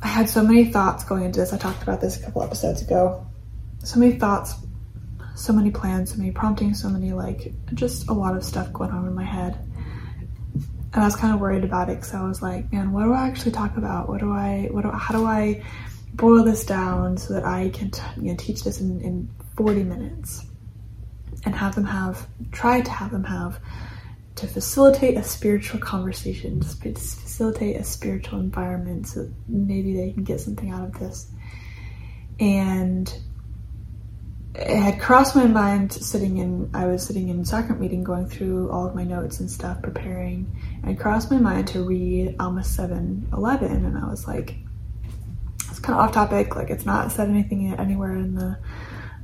I 0.00 0.06
had 0.06 0.28
so 0.28 0.44
many 0.44 0.66
thoughts 0.66 1.02
going 1.02 1.24
into 1.24 1.40
this. 1.40 1.52
I 1.52 1.58
talked 1.58 1.82
about 1.82 2.00
this 2.00 2.20
a 2.20 2.22
couple 2.22 2.44
episodes 2.44 2.82
ago. 2.82 3.26
So 3.82 3.98
many 3.98 4.12
thoughts, 4.12 4.54
so 5.34 5.52
many 5.52 5.72
plans, 5.72 6.12
so 6.12 6.18
many 6.18 6.30
promptings, 6.30 6.80
so 6.80 6.88
many 6.88 7.12
like 7.12 7.52
just 7.74 8.08
a 8.08 8.12
lot 8.12 8.36
of 8.36 8.44
stuff 8.44 8.72
going 8.72 8.92
on 8.92 9.08
in 9.08 9.14
my 9.16 9.24
head. 9.24 9.58
And 10.92 11.02
I 11.02 11.04
was 11.04 11.16
kind 11.16 11.34
of 11.34 11.40
worried 11.40 11.64
about 11.64 11.88
it 11.88 11.96
because 11.96 12.14
I 12.14 12.22
was 12.22 12.42
like, 12.42 12.72
man, 12.72 12.92
what 12.92 13.02
do 13.02 13.12
I 13.12 13.26
actually 13.26 13.52
talk 13.52 13.76
about? 13.76 14.08
What 14.08 14.20
do 14.20 14.30
I, 14.30 14.68
what 14.70 14.82
do, 14.82 14.92
how 14.92 15.18
do 15.18 15.26
I 15.26 15.64
boil 16.14 16.44
this 16.44 16.64
down 16.64 17.16
so 17.16 17.34
that 17.34 17.44
I 17.44 17.70
can 17.70 17.90
t- 17.90 18.02
you 18.18 18.30
know, 18.30 18.36
teach 18.38 18.62
this 18.62 18.80
in, 18.80 19.00
in 19.00 19.28
40 19.56 19.82
minutes 19.82 20.46
and 21.44 21.54
have 21.54 21.74
them 21.74 21.84
have, 21.84 22.26
try 22.52 22.80
to 22.80 22.90
have 22.90 23.10
them 23.10 23.24
have 23.24 23.60
to 24.36 24.46
facilitate 24.46 25.16
a 25.16 25.22
spiritual 25.22 25.80
conversation, 25.80 26.60
to 26.60 26.66
facilitate 26.66 27.76
a 27.76 27.84
spiritual 27.84 28.38
environment 28.38 29.06
so 29.08 29.28
maybe 29.48 29.96
they 29.96 30.12
can 30.12 30.24
get 30.24 30.40
something 30.40 30.70
out 30.70 30.84
of 30.84 30.98
this. 30.98 31.30
And 32.38 33.12
it 34.54 34.78
had 34.78 35.00
crossed 35.00 35.34
my 35.36 35.46
mind 35.46 35.92
sitting 35.92 36.36
in, 36.36 36.70
I 36.74 36.86
was 36.86 37.02
sitting 37.06 37.30
in 37.30 37.44
sacrament 37.46 37.80
meeting 37.80 38.04
going 38.04 38.28
through 38.28 38.70
all 38.70 38.86
of 38.86 38.94
my 38.94 39.04
notes 39.04 39.40
and 39.40 39.50
stuff, 39.50 39.80
preparing, 39.82 40.54
and 40.82 40.92
it 40.92 41.00
crossed 41.00 41.30
my 41.30 41.38
mind 41.38 41.68
to 41.68 41.82
read 41.82 42.36
Alma 42.38 42.62
7 42.62 43.30
11. 43.32 43.84
And 43.84 43.98
I 43.98 44.08
was 44.08 44.26
like, 44.26 44.56
it's 45.70 45.78
kind 45.78 45.98
of 45.98 46.04
off 46.04 46.12
topic, 46.12 46.56
like 46.56 46.68
it's 46.68 46.84
not 46.84 47.10
said 47.10 47.28
anything 47.30 47.74
anywhere 47.74 48.16
in 48.16 48.34
the 48.34 48.58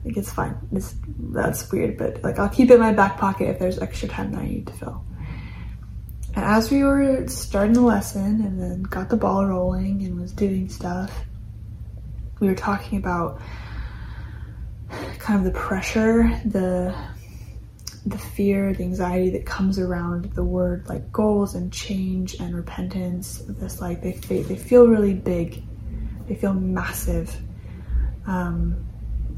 like 0.05 0.17
it's 0.17 0.33
fine. 0.33 0.57
It's, 0.73 0.95
that's 1.19 1.71
weird, 1.71 1.97
but 1.97 2.23
like 2.23 2.39
I'll 2.39 2.49
keep 2.49 2.71
it 2.71 2.75
in 2.75 2.81
my 2.81 2.93
back 2.93 3.19
pocket 3.19 3.49
if 3.49 3.59
there's 3.59 3.79
extra 3.79 4.09
time 4.09 4.33
that 4.33 4.41
I 4.41 4.47
need 4.47 4.67
to 4.67 4.73
fill. 4.73 5.05
And 6.35 6.45
as 6.45 6.71
we 6.71 6.83
were 6.83 7.29
starting 7.29 7.75
the 7.75 7.83
lesson 7.83 8.41
and 8.41 8.61
then 8.61 8.83
got 8.83 9.11
the 9.11 9.17
ball 9.17 9.47
rolling 9.47 10.03
and 10.03 10.19
was 10.19 10.33
doing 10.33 10.69
stuff, 10.69 11.13
we 12.41 12.49
were 12.49 12.55
talking 12.55 12.99
about 12.99 13.41
kind 15.19 15.39
of 15.39 15.53
the 15.53 15.59
pressure, 15.59 16.41
the 16.45 16.95
the 18.05 18.19
fear, 18.19 18.75
the 18.75 18.83
anxiety 18.83 19.31
that 19.31 19.47
comes 19.47 19.79
around 19.79 20.25
the 20.33 20.43
word 20.43 20.89
like 20.89 21.13
goals 21.13 21.55
and 21.55 21.73
change 21.73 22.35
and 22.41 22.57
repentance. 22.57 23.43
This 23.47 23.81
like 23.81 24.03
they 24.03 24.13
they 24.13 24.57
feel 24.57 24.89
really 24.89 25.15
big, 25.15 25.63
they 26.27 26.35
feel 26.35 26.55
massive. 26.55 27.37
Um, 28.27 28.89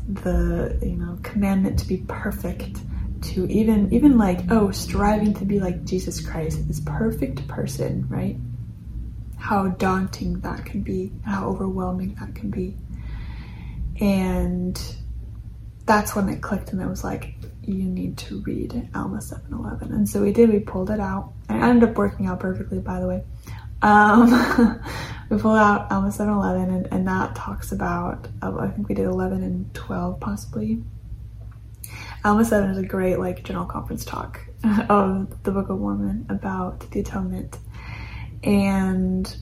the 0.09 0.79
you 0.83 0.97
know 0.97 1.19
commandment 1.23 1.79
to 1.79 1.87
be 1.87 1.99
perfect 2.09 2.79
to 3.23 3.47
even 3.51 3.93
even 3.93 4.19
like 4.19 4.41
oh 4.51 4.71
striving 4.71 5.33
to 5.33 5.45
be 5.47 5.59
like 5.59 5.83
jesus 5.85 6.21
christ 6.21 6.67
this 6.69 6.81
perfect 6.81 7.47
person 7.49 8.07
right? 8.09 8.37
How 9.39 9.69
daunting 9.69 10.41
that 10.41 10.65
can 10.65 10.83
be 10.83 11.13
how 11.25 11.49
overwhelming 11.49 12.15
that 12.15 12.35
can 12.35 12.51
be. 12.51 12.77
And 14.01 14.81
that's 15.87 16.17
when 16.17 16.29
it 16.31 16.41
clicked 16.41 16.73
and 16.73 16.81
it 16.81 16.89
was 16.89 17.05
like 17.05 17.35
you 17.63 17.85
need 17.85 18.17
to 18.19 18.41
read 18.43 18.89
alma 18.95 19.21
711 19.21 19.93
and 19.93 20.09
so 20.09 20.23
we 20.23 20.33
did 20.33 20.51
we 20.51 20.61
pulled 20.61 20.91
it 20.91 21.01
out. 21.01 21.33
And 21.49 21.59
it 21.59 21.63
ended 21.63 21.91
up 21.91 21.97
working 21.97 22.27
out 22.27 22.41
perfectly 22.41 22.79
by 22.79 23.01
the 23.01 23.07
way. 23.07 23.23
Um, 23.83 24.31
we 25.35 25.41
pulled 25.41 25.59
out 25.59 25.91
Alma 25.91 26.13
711 26.13 26.75
and, 26.75 26.89
and 26.93 27.09
that 27.09 27.35
talks 27.35 27.73
about, 27.73 28.29
uh, 28.41 28.57
I 28.57 28.69
think 28.69 28.89
we 28.89 28.95
did 28.95 29.07
11 29.07 29.43
and 29.43 29.73
12 29.75 30.21
possibly. 30.21 30.83
Alma 32.25 32.45
7 32.45 32.71
is 32.71 32.79
a 32.79 32.87
great 32.87 33.19
like 33.19 33.43
general 33.43 33.67
conference 33.67 34.05
talk 34.05 34.41
of 34.89 35.43
the 35.43 35.51
Book 35.51 35.71
of 35.71 35.81
Mormon 35.81 36.27
about 36.29 36.89
the 36.91 37.01
atonement. 37.01 37.59
And 38.45 39.35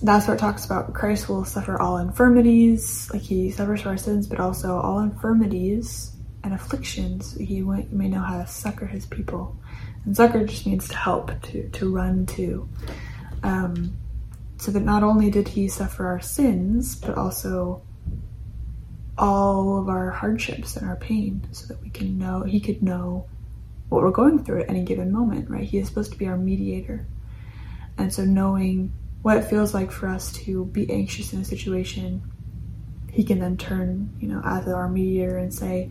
that's 0.00 0.28
where 0.28 0.36
it 0.36 0.40
talks 0.40 0.64
about 0.64 0.94
Christ 0.94 1.28
will 1.28 1.44
suffer 1.44 1.80
all 1.80 1.96
infirmities, 1.96 3.10
like 3.12 3.22
he 3.22 3.50
suffers 3.50 3.82
for 3.82 3.88
our 3.88 3.96
sins, 3.96 4.28
but 4.28 4.38
also 4.38 4.76
all 4.78 5.00
infirmities 5.00 6.12
and 6.44 6.54
afflictions. 6.54 7.36
He 7.36 7.62
may 7.62 8.08
know 8.08 8.20
how 8.20 8.38
to 8.38 8.46
succor 8.46 8.86
his 8.86 9.06
people. 9.06 9.56
And 10.04 10.14
succor 10.14 10.44
just 10.44 10.66
means 10.66 10.88
to 10.88 10.96
help, 10.96 11.32
to, 11.42 11.68
to 11.68 11.92
run 11.92 12.26
to. 12.26 12.68
Um, 13.42 13.96
so 14.58 14.72
that 14.72 14.80
not 14.80 15.02
only 15.02 15.30
did 15.30 15.48
he 15.48 15.68
suffer 15.68 16.06
our 16.06 16.20
sins, 16.20 16.94
but 16.94 17.16
also 17.16 17.82
all 19.18 19.78
of 19.78 19.88
our 19.88 20.10
hardships 20.10 20.76
and 20.76 20.88
our 20.88 20.96
pain 20.96 21.46
so 21.52 21.66
that 21.66 21.82
we 21.82 21.90
can 21.90 22.18
know, 22.18 22.42
he 22.42 22.60
could 22.60 22.82
know 22.82 23.26
what 23.88 24.02
we're 24.02 24.10
going 24.10 24.44
through 24.44 24.62
at 24.62 24.68
any 24.68 24.82
given 24.82 25.12
moment, 25.12 25.48
right? 25.48 25.64
He 25.64 25.78
is 25.78 25.88
supposed 25.88 26.12
to 26.12 26.18
be 26.18 26.26
our 26.26 26.36
mediator. 26.36 27.06
And 27.98 28.12
so 28.12 28.24
knowing 28.24 28.92
what 29.22 29.36
it 29.36 29.44
feels 29.44 29.72
like 29.72 29.90
for 29.90 30.08
us 30.08 30.32
to 30.32 30.66
be 30.66 30.90
anxious 30.90 31.32
in 31.32 31.40
a 31.40 31.44
situation, 31.44 32.22
he 33.10 33.24
can 33.24 33.38
then 33.38 33.56
turn, 33.56 34.14
you 34.20 34.28
know, 34.28 34.42
as 34.44 34.68
our 34.68 34.88
mediator 34.88 35.38
and 35.38 35.52
say, 35.52 35.90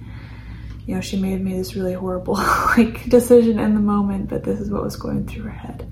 you 0.85 0.93
know, 0.93 1.01
she 1.01 1.19
may 1.19 1.31
have 1.31 1.41
made 1.41 1.57
this 1.57 1.75
really 1.75 1.93
horrible 1.93 2.33
like 2.77 3.09
decision 3.09 3.59
in 3.59 3.73
the 3.73 3.79
moment, 3.79 4.29
but 4.29 4.43
this 4.43 4.59
is 4.59 4.69
what 4.69 4.83
was 4.83 4.95
going 4.95 5.25
through 5.25 5.43
her 5.43 5.49
head 5.49 5.91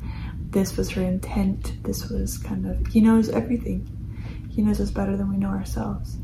this 0.53 0.77
was 0.77 0.89
her 0.91 1.01
intent. 1.01 1.83
This 1.83 2.10
was 2.10 2.38
kind 2.38 2.65
of, 2.65 2.88
he 2.88 3.01
knows 3.01 3.29
everything. 3.29 3.89
He 4.50 4.62
knows 4.62 4.79
us 4.79 4.91
better 4.91 5.17
than 5.17 5.29
we 5.29 5.38
know 5.38 5.50
ourselves. 5.50 6.17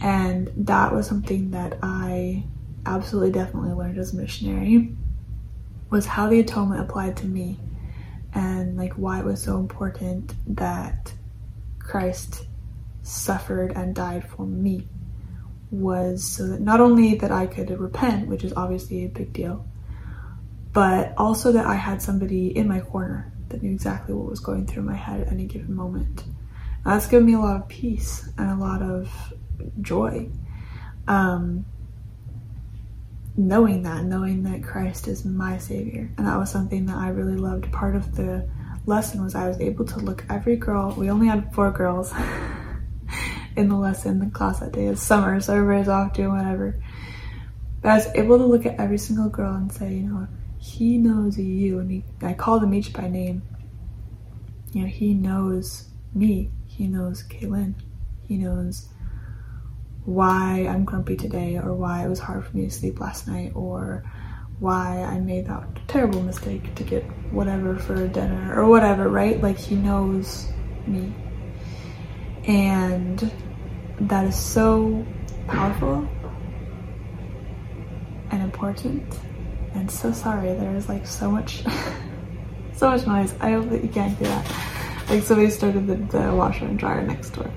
And 0.00 0.50
that 0.56 0.92
was 0.94 1.06
something 1.06 1.50
that 1.50 1.78
I 1.82 2.44
absolutely 2.86 3.32
definitely 3.32 3.72
learned 3.72 3.98
as 3.98 4.12
a 4.12 4.16
missionary 4.16 4.96
was 5.90 6.06
how 6.06 6.28
the 6.28 6.40
atonement 6.40 6.80
applied 6.80 7.16
to 7.16 7.26
me 7.26 7.58
and 8.34 8.76
like 8.76 8.92
why 8.94 9.18
it 9.18 9.24
was 9.24 9.42
so 9.42 9.58
important 9.58 10.34
that 10.46 11.12
Christ 11.78 12.46
suffered 13.02 13.72
and 13.72 13.94
died 13.94 14.28
for 14.28 14.46
me 14.46 14.86
was 15.70 16.24
so 16.24 16.46
that 16.46 16.60
not 16.60 16.80
only 16.80 17.14
that 17.16 17.32
I 17.32 17.46
could 17.46 17.70
repent, 17.70 18.28
which 18.28 18.44
is 18.44 18.52
obviously 18.54 19.04
a 19.04 19.08
big 19.08 19.32
deal, 19.32 19.66
but 20.78 21.12
also 21.16 21.50
that 21.50 21.66
I 21.66 21.74
had 21.74 22.00
somebody 22.00 22.56
in 22.56 22.68
my 22.68 22.78
corner 22.78 23.32
that 23.48 23.60
knew 23.64 23.72
exactly 23.72 24.14
what 24.14 24.30
was 24.30 24.38
going 24.38 24.64
through 24.64 24.84
my 24.84 24.94
head 24.94 25.22
at 25.22 25.32
any 25.32 25.44
given 25.44 25.74
moment. 25.74 26.22
That's 26.84 27.08
given 27.08 27.26
me 27.26 27.32
a 27.32 27.40
lot 27.40 27.56
of 27.56 27.66
peace 27.66 28.30
and 28.38 28.48
a 28.48 28.54
lot 28.54 28.80
of 28.80 29.34
joy. 29.80 30.30
Um, 31.08 31.66
knowing 33.36 33.82
that, 33.82 34.04
knowing 34.04 34.44
that 34.44 34.62
Christ 34.62 35.08
is 35.08 35.24
my 35.24 35.58
Savior. 35.58 36.12
And 36.16 36.28
that 36.28 36.38
was 36.38 36.48
something 36.48 36.86
that 36.86 36.96
I 36.96 37.08
really 37.08 37.36
loved. 37.36 37.72
Part 37.72 37.96
of 37.96 38.14
the 38.14 38.48
lesson 38.86 39.24
was 39.24 39.34
I 39.34 39.48
was 39.48 39.58
able 39.58 39.84
to 39.84 39.98
look 39.98 40.24
every 40.30 40.54
girl, 40.54 40.94
we 40.96 41.10
only 41.10 41.26
had 41.26 41.52
four 41.52 41.72
girls 41.72 42.14
in 43.56 43.68
the 43.68 43.74
lesson, 43.76 44.20
the 44.20 44.26
class 44.26 44.60
that 44.60 44.70
day. 44.70 44.86
It's 44.86 45.02
summer, 45.02 45.40
so 45.40 45.56
everybody's 45.56 45.88
off 45.88 46.12
doing 46.12 46.36
whatever. 46.36 46.80
But 47.82 47.88
I 47.88 47.94
was 47.96 48.06
able 48.14 48.38
to 48.38 48.46
look 48.46 48.64
at 48.64 48.78
every 48.78 48.98
single 48.98 49.28
girl 49.28 49.56
and 49.56 49.72
say, 49.72 49.94
you 49.94 50.02
know, 50.02 50.28
he 50.58 50.98
knows 50.98 51.38
you. 51.38 51.78
And 51.78 51.90
he, 51.90 52.04
I 52.22 52.34
called 52.34 52.62
them 52.62 52.74
each 52.74 52.92
by 52.92 53.08
name. 53.08 53.42
You 54.72 54.82
know, 54.82 54.88
he 54.88 55.14
knows 55.14 55.88
me. 56.14 56.50
He 56.66 56.86
knows 56.86 57.22
Kaylin. 57.24 57.74
He 58.26 58.36
knows 58.36 58.88
why 60.04 60.66
I'm 60.68 60.84
grumpy 60.84 61.16
today 61.16 61.56
or 61.56 61.74
why 61.74 62.04
it 62.04 62.08
was 62.08 62.18
hard 62.18 62.44
for 62.44 62.56
me 62.56 62.64
to 62.64 62.70
sleep 62.70 63.00
last 63.00 63.28
night 63.28 63.52
or 63.54 64.04
why 64.58 65.02
I 65.02 65.20
made 65.20 65.46
that 65.46 65.66
terrible 65.86 66.22
mistake 66.22 66.74
to 66.74 66.82
get 66.82 67.04
whatever 67.30 67.78
for 67.78 68.08
dinner 68.08 68.58
or 68.58 68.66
whatever, 68.66 69.08
right? 69.08 69.40
Like 69.40 69.58
he 69.58 69.76
knows 69.76 70.48
me. 70.86 71.14
And 72.44 73.30
that 74.00 74.24
is 74.24 74.36
so 74.36 75.06
powerful 75.46 76.08
and 78.30 78.42
important. 78.42 79.04
And 79.74 79.90
so 79.90 80.12
sorry, 80.12 80.52
there 80.54 80.74
is 80.74 80.88
like 80.88 81.06
so 81.06 81.30
much, 81.30 81.62
so 82.74 82.90
much 82.90 83.06
noise. 83.06 83.34
I 83.40 83.52
hope 83.52 83.70
that 83.70 83.82
you 83.82 83.88
can't 83.88 84.16
hear 84.18 84.28
that. 84.28 84.68
Like 85.08 85.22
somebody 85.22 85.50
started 85.50 85.86
the, 85.86 85.94
the 85.96 86.34
washer 86.34 86.66
and 86.66 86.78
dryer 86.78 87.02
next 87.02 87.30
door. 87.30 87.50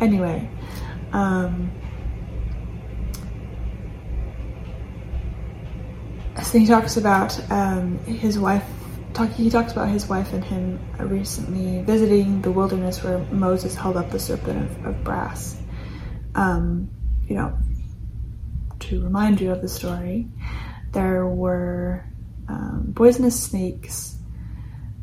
Anyway, 0.00 0.48
um, 1.12 1.70
so 6.42 6.58
he 6.58 6.66
talks 6.66 6.96
about 6.96 7.38
um, 7.50 7.98
his 8.04 8.38
wife. 8.38 8.64
Talk, 9.14 9.30
he 9.30 9.48
talks 9.48 9.72
about 9.72 9.88
his 9.88 10.06
wife 10.06 10.32
and 10.34 10.44
him 10.44 10.78
recently 10.98 11.82
visiting 11.82 12.42
the 12.42 12.50
wilderness 12.50 13.02
where 13.02 13.18
Moses 13.30 13.74
held 13.74 13.96
up 13.96 14.10
the 14.10 14.18
serpent 14.18 14.70
of, 14.70 14.86
of 14.86 15.04
brass. 15.04 15.56
Um, 16.34 16.90
you 17.26 17.36
know, 17.36 17.56
to 18.86 19.02
remind 19.02 19.40
you 19.40 19.50
of 19.52 19.62
the 19.62 19.68
story, 19.68 20.28
there 20.92 21.26
were 21.26 22.04
um, 22.48 22.92
poisonous 22.94 23.40
snakes 23.42 24.16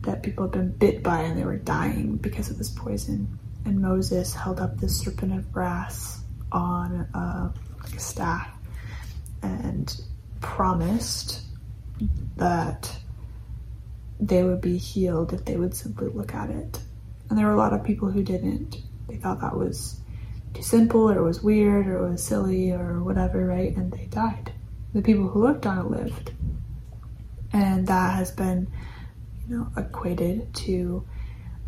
that 0.02 0.24
people 0.24 0.46
had 0.46 0.52
been 0.52 0.72
bit 0.72 1.04
by 1.04 1.22
and 1.22 1.38
they 1.38 1.44
were 1.44 1.58
dying 1.58 2.18
because 2.18 2.50
of 2.50 2.58
this 2.58 2.70
poison 2.70 3.40
and 3.66 3.82
Moses 3.82 4.34
held 4.34 4.60
up 4.60 4.78
this 4.78 5.00
serpent 5.00 5.34
of 5.34 5.52
brass 5.52 6.22
on 6.52 7.08
a, 7.14 7.54
like 7.82 7.96
a 7.96 8.00
staff 8.00 8.50
and 9.42 9.96
promised 10.42 11.42
that 12.36 12.96
they 14.20 14.44
would 14.44 14.62
be 14.62 14.78
healed 14.78 15.34
if 15.34 15.46
they 15.46 15.58
would 15.58 15.76
simply 15.76 16.08
look 16.08 16.34
at 16.34 16.50
it. 16.50 16.80
And 17.30 17.38
there 17.38 17.46
were 17.46 17.54
a 17.54 17.58
lot 17.58 17.74
of 17.74 17.84
people 17.84 18.10
who 18.10 18.24
didn't. 18.24 18.78
They 19.08 19.18
thought 19.18 19.42
that 19.42 19.58
was 19.58 20.00
too 20.54 20.62
simple 20.62 21.10
or 21.10 21.18
it 21.18 21.24
was 21.24 21.42
weird 21.42 21.88
or 21.88 22.06
it 22.06 22.12
was 22.12 22.24
silly 22.24 22.72
or 22.72 23.04
whatever, 23.04 23.46
right? 23.46 23.76
And 23.76 23.92
they 23.92 24.06
died. 24.06 24.54
The 24.94 25.02
people 25.02 25.28
who 25.28 25.46
looked 25.46 25.66
on 25.66 25.80
it 25.80 25.90
lived. 25.90 26.32
And 27.52 27.88
that 27.88 28.16
has 28.16 28.32
been, 28.32 28.72
you 29.48 29.58
know, 29.58 29.68
equated 29.78 30.54
to 30.56 31.06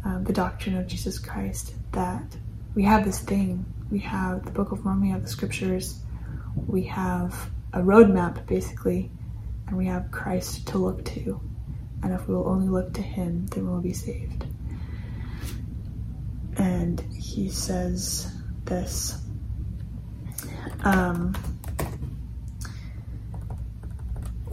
um, 0.04 0.24
the 0.24 0.34
doctrine 0.34 0.78
of 0.78 0.88
Jesus 0.88 1.20
Christ 1.20 1.74
that 1.92 2.36
we 2.74 2.84
have 2.84 3.06
this 3.06 3.20
thing. 3.20 3.66
We 3.90 4.00
have 4.00 4.46
the 4.46 4.52
Book 4.52 4.72
of 4.72 4.84
Mormon, 4.84 5.04
we 5.04 5.10
have 5.10 5.24
the 5.24 5.30
scriptures, 5.30 6.00
we 6.56 6.84
have 6.84 7.50
a 7.74 7.80
roadmap 7.80 8.48
basically, 8.48 9.12
and 9.68 9.78
we 9.78 9.88
have 9.88 10.12
Christ 10.12 10.68
to 10.70 10.78
look 10.78 11.06
to. 11.06 11.42
And 12.04 12.14
if 12.14 12.28
we 12.28 12.36
will 12.36 12.48
only 12.48 12.68
look 12.68 12.94
to 12.94 13.02
Him, 13.02 13.48
then 13.48 13.70
we'll 13.70 13.82
be 13.82 13.94
saved. 13.94 14.46
And 16.58 17.00
he 17.16 17.50
says 17.50 18.32
this. 18.66 19.18
Um, 20.84 21.34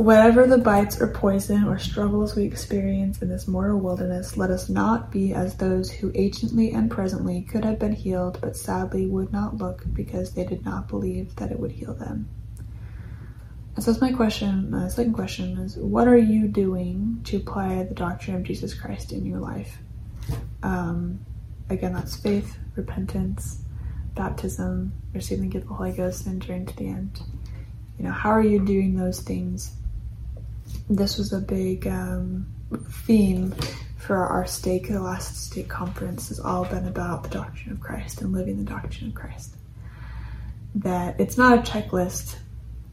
Whatever 0.02 0.48
the 0.48 0.58
bites 0.58 1.00
or 1.00 1.06
poison 1.06 1.62
or 1.62 1.78
struggles 1.78 2.34
we 2.34 2.42
experience 2.42 3.22
in 3.22 3.28
this 3.28 3.46
mortal 3.46 3.78
wilderness, 3.78 4.36
let 4.36 4.50
us 4.50 4.68
not 4.68 5.12
be 5.12 5.32
as 5.32 5.54
those 5.56 5.92
who 5.92 6.10
anciently 6.16 6.72
and 6.72 6.90
presently 6.90 7.42
could 7.42 7.64
have 7.64 7.78
been 7.78 7.92
healed, 7.92 8.38
but 8.40 8.56
sadly 8.56 9.06
would 9.06 9.32
not 9.32 9.58
look 9.58 9.84
because 9.92 10.32
they 10.32 10.44
did 10.44 10.64
not 10.64 10.88
believe 10.88 11.36
that 11.36 11.52
it 11.52 11.60
would 11.60 11.70
heal 11.70 11.94
them. 11.94 12.28
And 13.76 13.84
so 13.84 13.92
that's 13.92 14.02
my 14.02 14.12
question. 14.12 14.72
My 14.72 14.88
second 14.88 15.12
question 15.12 15.56
is 15.58 15.76
what 15.76 16.08
are 16.08 16.18
you 16.18 16.48
doing 16.48 17.20
to 17.26 17.36
apply 17.36 17.84
the 17.84 17.94
doctrine 17.94 18.34
of 18.34 18.42
Jesus 18.42 18.74
Christ 18.74 19.12
in 19.12 19.24
your 19.24 19.38
life? 19.38 19.78
Um, 20.64 21.20
again, 21.70 21.92
that's 21.92 22.16
faith, 22.16 22.58
repentance, 22.74 23.62
baptism, 24.14 24.92
receiving 25.12 25.44
the 25.44 25.50
gift 25.50 25.64
of 25.64 25.70
the 25.70 25.74
Holy 25.74 25.92
Ghost, 25.92 26.26
and 26.26 26.34
enduring 26.42 26.66
to 26.66 26.76
the 26.76 26.88
end. 26.88 27.20
You 27.98 28.04
know, 28.04 28.12
how 28.12 28.30
are 28.30 28.42
you 28.42 28.64
doing 28.64 28.96
those 28.96 29.20
things 29.20 29.76
this 30.88 31.18
was 31.18 31.32
a 31.32 31.40
big 31.40 31.86
um, 31.86 32.46
theme 32.88 33.54
for 33.98 34.16
our 34.16 34.46
stake, 34.46 34.88
the 34.88 35.00
last 35.00 35.36
stake 35.36 35.68
conference 35.68 36.28
has 36.28 36.40
all 36.40 36.64
been 36.64 36.86
about 36.86 37.22
the 37.22 37.28
doctrine 37.28 37.72
of 37.72 37.80
Christ 37.80 38.20
and 38.20 38.32
living 38.32 38.58
the 38.58 38.70
doctrine 38.70 39.10
of 39.10 39.14
Christ. 39.14 39.54
That 40.74 41.20
it's 41.20 41.38
not 41.38 41.58
a 41.58 41.62
checklist. 41.62 42.36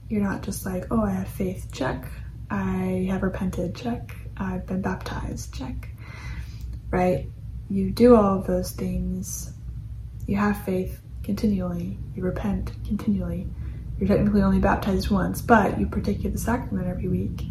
You're 0.08 0.24
not 0.24 0.44
just 0.44 0.66
like, 0.66 0.86
oh, 0.92 1.04
I 1.04 1.12
have 1.12 1.28
faith, 1.28 1.70
check. 1.72 2.06
I 2.52 3.08
have 3.10 3.24
repented, 3.24 3.76
check. 3.76 4.16
I've 4.38 4.66
been 4.68 4.82
baptized, 4.82 5.54
check. 5.58 5.90
Right? 6.92 7.28
You 7.70 7.92
do 7.92 8.16
all 8.16 8.40
of 8.40 8.48
those 8.48 8.72
things. 8.72 9.54
You 10.28 10.38
have 10.38 10.64
faith 10.64 11.02
continually. 11.30 11.98
You 12.16 12.24
repent 12.24 12.72
continually. 12.86 13.48
You're 13.98 14.08
technically 14.08 14.42
only 14.42 14.60
baptized 14.60 15.10
once, 15.10 15.42
but 15.42 15.80
you 15.80 15.88
partake 15.88 16.26
of 16.26 16.34
the 16.34 16.40
sacrament 16.40 16.88
every 16.88 17.08
week 17.08 17.42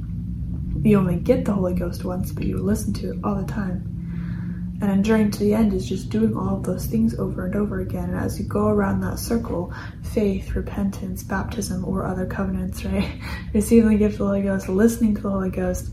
you 0.82 0.98
only 0.98 1.16
get 1.16 1.44
the 1.44 1.52
Holy 1.52 1.74
Ghost 1.74 2.04
once, 2.04 2.32
but 2.32 2.44
you 2.44 2.58
listen 2.58 2.92
to 2.94 3.12
it 3.12 3.18
all 3.24 3.34
the 3.34 3.46
time. 3.46 4.76
And 4.80 4.92
enduring 4.92 5.32
to 5.32 5.38
the 5.40 5.54
end 5.54 5.72
is 5.72 5.88
just 5.88 6.08
doing 6.08 6.36
all 6.36 6.56
of 6.56 6.62
those 6.62 6.86
things 6.86 7.18
over 7.18 7.46
and 7.46 7.56
over 7.56 7.80
again. 7.80 8.10
And 8.10 8.18
as 8.18 8.38
you 8.38 8.46
go 8.46 8.68
around 8.68 9.00
that 9.00 9.18
circle, 9.18 9.72
faith, 10.02 10.54
repentance, 10.54 11.24
baptism, 11.24 11.84
or 11.84 12.06
other 12.06 12.26
covenants, 12.26 12.84
right? 12.84 13.20
Receiving 13.54 13.90
the 13.90 13.96
gift 13.96 14.14
of 14.14 14.18
the 14.18 14.26
Holy 14.26 14.42
Ghost, 14.42 14.68
listening 14.68 15.16
to 15.16 15.22
the 15.22 15.30
Holy 15.30 15.50
Ghost, 15.50 15.90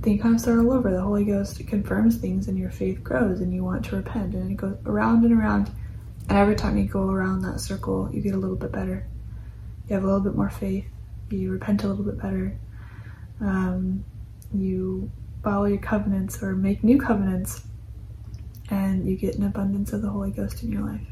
then 0.00 0.12
you 0.12 0.20
kind 0.20 0.34
of 0.34 0.40
start 0.40 0.58
all 0.58 0.72
over. 0.72 0.90
The 0.90 1.00
Holy 1.00 1.24
Ghost 1.24 1.66
confirms 1.66 2.16
things 2.16 2.48
and 2.48 2.58
your 2.58 2.70
faith 2.70 3.02
grows 3.02 3.40
and 3.40 3.54
you 3.54 3.64
want 3.64 3.86
to 3.86 3.96
repent. 3.96 4.34
And 4.34 4.50
it 4.50 4.56
goes 4.56 4.76
around 4.84 5.24
and 5.24 5.32
around. 5.32 5.70
And 6.28 6.38
every 6.38 6.56
time 6.56 6.76
you 6.76 6.84
go 6.84 7.08
around 7.08 7.42
that 7.42 7.60
circle, 7.60 8.10
you 8.12 8.20
get 8.20 8.34
a 8.34 8.38
little 8.38 8.56
bit 8.56 8.72
better. 8.72 9.06
You 9.88 9.94
have 9.94 10.02
a 10.02 10.06
little 10.06 10.20
bit 10.20 10.34
more 10.34 10.50
faith. 10.50 10.86
You 11.30 11.50
repent 11.52 11.84
a 11.84 11.88
little 11.88 12.04
bit 12.04 12.20
better. 12.20 12.58
Um, 13.40 14.04
you 14.54 15.10
follow 15.42 15.66
your 15.66 15.78
covenants 15.78 16.42
or 16.42 16.54
make 16.54 16.82
new 16.82 16.98
covenants, 16.98 17.62
and 18.70 19.08
you 19.08 19.16
get 19.16 19.36
an 19.36 19.44
abundance 19.44 19.92
of 19.92 20.02
the 20.02 20.08
Holy 20.08 20.30
Ghost 20.30 20.62
in 20.62 20.72
your 20.72 20.82
life. 20.82 21.06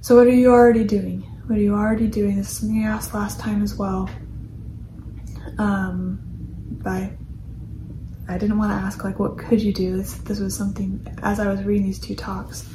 So, 0.00 0.14
what 0.14 0.26
are 0.26 0.30
you 0.30 0.52
already 0.52 0.84
doing? 0.84 1.22
What 1.46 1.58
are 1.58 1.62
you 1.62 1.74
already 1.74 2.06
doing? 2.06 2.36
This 2.36 2.50
is 2.50 2.58
something 2.58 2.84
I 2.84 2.88
asked 2.88 3.14
last 3.14 3.40
time 3.40 3.62
as 3.62 3.74
well. 3.74 4.08
Um, 5.58 6.20
but 6.70 7.10
I 8.28 8.38
didn't 8.38 8.58
want 8.58 8.72
to 8.72 8.76
ask 8.76 9.02
like, 9.04 9.18
what 9.18 9.38
could 9.38 9.60
you 9.60 9.72
do? 9.72 9.96
This 9.96 10.14
this 10.18 10.40
was 10.40 10.56
something 10.56 11.04
as 11.22 11.40
I 11.40 11.48
was 11.48 11.62
reading 11.64 11.86
these 11.86 11.98
two 11.98 12.14
talks, 12.14 12.68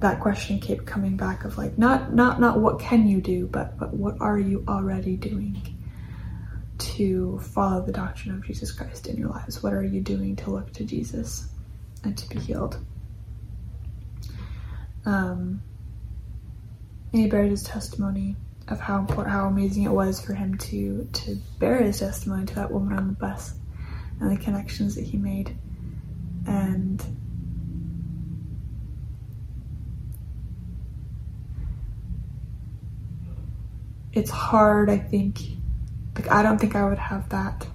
that 0.00 0.20
question 0.20 0.60
kept 0.60 0.86
coming 0.86 1.16
back 1.16 1.44
of 1.44 1.56
like, 1.56 1.78
not 1.78 2.12
not 2.12 2.40
not 2.40 2.60
what 2.60 2.78
can 2.78 3.08
you 3.08 3.20
do, 3.20 3.46
but 3.46 3.78
but 3.78 3.94
what 3.94 4.16
are 4.20 4.38
you 4.38 4.64
already 4.68 5.16
doing? 5.16 5.76
to 6.78 7.38
follow 7.38 7.80
the 7.82 7.92
doctrine 7.92 8.34
of 8.34 8.44
Jesus 8.44 8.72
Christ 8.72 9.06
in 9.06 9.16
your 9.16 9.28
lives? 9.28 9.62
What 9.62 9.72
are 9.72 9.84
you 9.84 10.00
doing 10.00 10.36
to 10.36 10.50
look 10.50 10.72
to 10.74 10.84
Jesus 10.84 11.48
and 12.04 12.16
to 12.16 12.28
be 12.28 12.38
healed? 12.38 12.78
Um, 15.04 15.62
and 17.12 17.22
he 17.22 17.28
his 17.28 17.62
testimony 17.62 18.36
of 18.68 18.80
how 18.80 18.98
important, 18.98 19.28
how 19.28 19.46
amazing 19.46 19.84
it 19.84 19.92
was 19.92 20.20
for 20.20 20.34
him 20.34 20.58
to 20.58 21.08
to 21.12 21.36
bear 21.58 21.82
his 21.82 22.00
testimony 22.00 22.44
to 22.46 22.54
that 22.56 22.70
woman 22.70 22.98
on 22.98 23.06
the 23.06 23.14
bus 23.14 23.54
and 24.20 24.30
the 24.30 24.42
connections 24.42 24.96
that 24.96 25.04
he 25.04 25.16
made. 25.16 25.56
And 26.46 27.04
it's 34.16 34.30
hard, 34.30 34.88
I 34.88 34.98
think, 34.98 35.40
like, 36.14 36.30
I 36.30 36.42
don't 36.42 36.58
think 36.58 36.74
I 36.74 36.88
would 36.88 36.98
have 36.98 37.28
that 37.28 37.66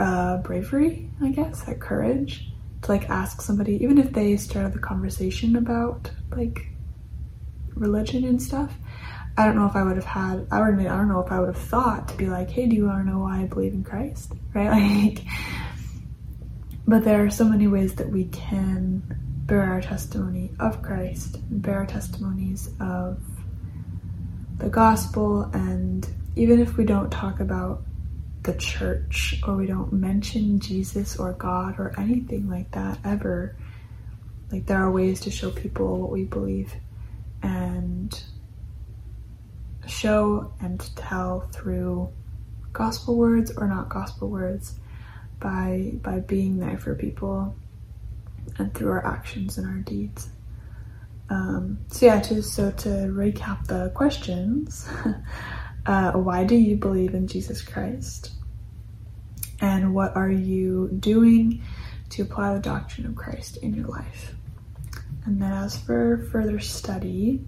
uh, 0.00 0.38
bravery, 0.38 1.10
I 1.22 1.30
guess, 1.30 1.62
that 1.62 1.80
courage 1.80 2.48
to 2.82 2.92
like 2.92 3.08
ask 3.10 3.40
somebody, 3.40 3.82
even 3.82 3.98
if 3.98 4.12
they 4.12 4.36
started 4.36 4.72
the 4.72 4.78
conversation 4.78 5.56
about 5.56 6.10
like 6.30 6.68
religion 7.74 8.24
and 8.24 8.40
stuff. 8.40 8.74
I 9.38 9.44
don't 9.44 9.56
know 9.56 9.66
if 9.66 9.76
I 9.76 9.82
would 9.82 9.96
have 9.96 10.06
had, 10.06 10.46
I 10.50 10.58
don't, 10.58 10.80
I 10.80 10.96
don't 10.96 11.08
know 11.08 11.20
if 11.20 11.30
I 11.30 11.38
would 11.40 11.54
have 11.54 11.62
thought 11.62 12.08
to 12.08 12.16
be 12.16 12.26
like, 12.26 12.50
hey, 12.50 12.66
do 12.66 12.74
you 12.74 12.86
want 12.86 13.04
to 13.04 13.10
know 13.12 13.18
why 13.18 13.42
I 13.42 13.44
believe 13.44 13.74
in 13.74 13.84
Christ? 13.84 14.32
Right? 14.54 14.70
Like, 14.70 15.24
but 16.88 17.04
there 17.04 17.22
are 17.22 17.30
so 17.30 17.44
many 17.44 17.66
ways 17.66 17.96
that 17.96 18.08
we 18.08 18.24
can 18.26 19.02
bear 19.46 19.62
our 19.62 19.80
testimony 19.80 20.50
of 20.58 20.82
Christ, 20.82 21.38
bear 21.50 21.78
our 21.80 21.86
testimonies 21.86 22.68
of 22.80 23.22
the 24.58 24.68
gospel, 24.68 25.44
and 25.52 26.06
even 26.34 26.60
if 26.60 26.76
we 26.76 26.84
don't 26.84 27.10
talk 27.10 27.38
about 27.38 27.82
the 28.42 28.54
church 28.54 29.40
or 29.46 29.56
we 29.56 29.66
don't 29.66 29.92
mention 29.92 30.58
Jesus 30.58 31.16
or 31.16 31.32
God 31.32 31.78
or 31.78 31.94
anything 31.98 32.48
like 32.50 32.70
that 32.72 32.98
ever, 33.04 33.56
like 34.50 34.66
there 34.66 34.82
are 34.82 34.90
ways 34.90 35.20
to 35.20 35.30
show 35.30 35.50
people 35.50 35.98
what 36.00 36.10
we 36.10 36.24
believe 36.24 36.74
and 37.42 38.20
show 39.86 40.52
and 40.60 40.80
tell 40.96 41.48
through 41.52 42.10
gospel 42.72 43.16
words 43.16 43.52
or 43.56 43.68
not 43.68 43.88
gospel 43.88 44.28
words 44.28 44.74
by 45.38 45.92
by 46.02 46.18
being 46.18 46.58
there 46.58 46.78
for 46.78 46.94
people 46.94 47.54
and 48.58 48.72
through 48.74 48.90
our 48.90 49.06
actions 49.06 49.58
and 49.58 49.66
our 49.66 49.78
deeds. 49.78 50.28
Um, 51.28 51.78
so 51.88 52.06
yeah, 52.06 52.20
to, 52.20 52.42
so 52.42 52.70
to 52.70 52.88
recap 52.88 53.66
the 53.66 53.90
questions, 53.94 54.88
uh, 55.86 56.12
why 56.12 56.44
do 56.44 56.54
you 56.54 56.76
believe 56.76 57.14
in 57.14 57.26
Jesus 57.26 57.62
Christ? 57.62 58.32
And 59.60 59.94
what 59.94 60.14
are 60.16 60.30
you 60.30 60.90
doing 61.00 61.62
to 62.10 62.22
apply 62.22 62.54
the 62.54 62.60
doctrine 62.60 63.06
of 63.06 63.16
Christ 63.16 63.56
in 63.58 63.74
your 63.74 63.86
life? 63.86 64.34
And 65.24 65.42
then 65.42 65.52
as 65.52 65.76
for 65.76 66.18
further 66.30 66.60
study, 66.60 67.44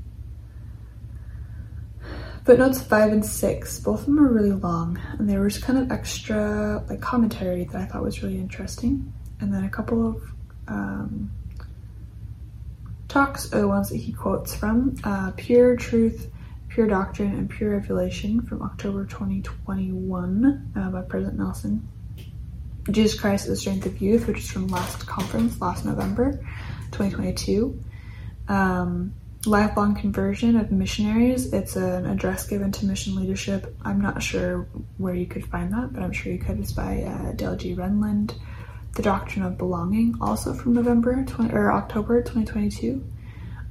footnotes 2.45 2.83
five 2.83 3.13
and 3.13 3.25
six, 3.25 3.79
both 3.79 4.01
of 4.01 4.07
them 4.07 4.19
are 4.19 4.33
really 4.33 4.53
long, 4.53 4.99
and 5.19 5.29
they 5.29 5.39
were 5.39 5.49
just 5.49 5.63
kind 5.63 5.79
of 5.79 5.93
extra 5.93 6.83
like 6.89 7.01
commentary 7.01 7.65
that 7.65 7.77
I 7.81 7.85
thought 7.85 8.03
was 8.03 8.23
really 8.23 8.39
interesting. 8.39 9.13
And 9.41 9.55
then 9.55 9.65
a 9.65 9.71
couple 9.71 10.09
of 10.09 10.23
um, 10.69 11.31
talks 13.09 13.53
are 13.53 13.61
the 13.61 13.69
ones 13.69 13.89
that 13.91 13.97
he 13.97 14.13
quotes 14.13 14.55
from 14.55 14.97
uh, 15.05 15.33
Pure 15.37 15.77
Truth, 15.77 16.31
Pure 16.69 16.89
Doctrine, 16.89 17.33
and 17.33 17.51
Pure 17.51 17.71
Revelation 17.71 18.43
from 18.43 18.63
October 18.63 19.05
2021 19.07 20.73
uh, 20.77 20.91
by 20.91 21.03
President 21.03 21.39
Nelson. 21.39 21.89
Jesus 22.91 23.19
Christ 23.19 23.47
the 23.47 23.57
Strength 23.57 23.87
of 23.87 24.01
Youth, 24.01 24.27
which 24.27 24.39
is 24.39 24.51
from 24.51 24.69
last 24.69 25.07
conference, 25.07 25.61
last 25.61 25.85
November 25.85 26.33
2022. 26.93 27.79
Um, 28.49 29.15
Lifelong 29.47 29.95
Conversion 29.95 30.57
of 30.57 30.73
Missionaries. 30.73 31.53
It's 31.53 31.77
an 31.77 32.07
address 32.07 32.47
given 32.47 32.73
to 32.73 32.87
mission 32.87 33.15
leadership. 33.15 33.75
I'm 33.83 34.01
not 34.01 34.23
sure 34.23 34.69
where 34.97 35.15
you 35.15 35.27
could 35.27 35.47
find 35.47 35.73
that, 35.73 35.93
but 35.93 36.03
I'm 36.03 36.13
sure 36.13 36.33
you 36.33 36.39
could. 36.39 36.59
It's 36.59 36.73
by 36.73 37.03
uh, 37.03 37.33
Dale 37.33 37.57
G. 37.57 37.75
Renlund. 37.75 38.35
The 38.95 39.03
Doctrine 39.03 39.45
of 39.45 39.59
Belonging, 39.59 40.17
also 40.21 40.55
from 40.55 40.75
November 40.75 41.25
20, 41.25 41.55
or 41.55 41.73
October 41.73 42.23
2022, 42.23 43.05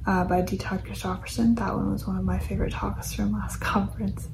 uh, 0.06 0.24
by 0.24 0.40
D. 0.40 0.56
Todd 0.56 0.84
Christofferson. 0.84 1.56
That 1.56 1.74
one 1.74 1.92
was 1.92 2.06
one 2.06 2.16
of 2.16 2.24
my 2.24 2.38
favorite 2.38 2.72
talks 2.72 3.12
from 3.12 3.32
last 3.32 3.56
conference. 3.60 4.28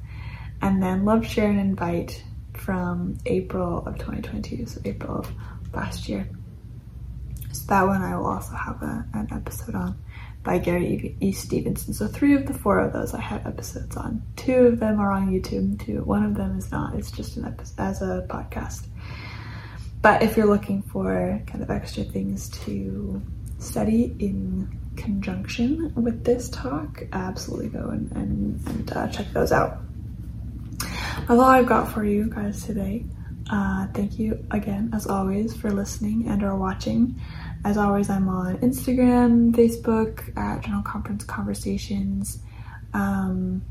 And 0.63 0.83
then 0.83 1.05
Love, 1.05 1.27
Share, 1.27 1.51
and 1.51 1.59
Invite 1.59 2.23
from 2.55 3.19
April 3.27 3.79
of 3.87 3.95
2022, 3.97 4.67
so 4.67 4.81
April 4.85 5.19
of 5.19 5.33
last 5.75 6.09
year. 6.09 6.29
So 7.53 7.67
that 7.69 7.83
one 7.87 8.03
I 8.03 8.17
will 8.17 8.27
also 8.27 8.55
have 8.55 8.83
a, 8.83 9.07
an 9.15 9.29
episode 9.33 9.75
on 9.75 9.99
by 10.45 10.59
Gary 10.59 11.17
E. 11.21 11.33
Stevenson. 11.33 11.95
So 11.95 12.07
three 12.07 12.35
of 12.35 12.47
the 12.47 12.55
four 12.55 12.79
of 12.79 12.93
those 12.93 13.15
I 13.15 13.21
have 13.21 13.47
episodes 13.47 13.97
on. 13.97 14.23
Two 14.37 14.67
of 14.67 14.79
them 14.79 15.01
are 15.01 15.11
on 15.11 15.31
YouTube. 15.31 15.85
Two, 15.85 16.03
one 16.03 16.23
of 16.23 16.35
them 16.35 16.59
is 16.59 16.71
not. 16.71 16.95
It's 16.95 17.11
just 17.11 17.37
an 17.37 17.47
episode 17.47 17.81
as 17.81 18.03
a 18.03 18.27
podcast. 18.29 18.87
But 20.05 20.23
if 20.23 20.37
you're 20.37 20.45
looking 20.45 20.83
for 20.83 21.41
kind 21.47 21.63
of 21.63 21.71
extra 21.71 22.05
things 22.05 22.51
to 22.67 23.23
study 23.59 24.15
in 24.19 24.69
conjunction 24.97 25.95
with 25.95 26.25
this 26.25 26.51
talk, 26.51 27.05
absolutely 27.15 27.71
go 27.71 27.89
and, 27.89 28.13
and, 28.13 28.69
and 28.69 28.93
uh, 28.93 29.09
check 29.09 29.33
those 29.33 29.51
out. 29.51 29.79
That's 30.79 31.31
all 31.31 31.41
I've 31.41 31.65
got 31.65 31.91
for 31.91 32.05
you 32.05 32.29
guys 32.29 32.67
today. 32.67 33.07
Uh, 33.51 33.87
thank 33.95 34.19
you 34.19 34.45
again, 34.51 34.91
as 34.93 35.07
always, 35.07 35.57
for 35.57 35.71
listening 35.71 36.29
and 36.29 36.43
or 36.43 36.55
watching. 36.55 37.19
As 37.65 37.79
always, 37.79 38.11
I'm 38.11 38.29
on 38.29 38.59
Instagram, 38.59 39.53
Facebook 39.53 40.37
at 40.37 40.65
General 40.65 40.83
Conference 40.83 41.25
Conversations. 41.25 42.41
Um, 42.93 43.63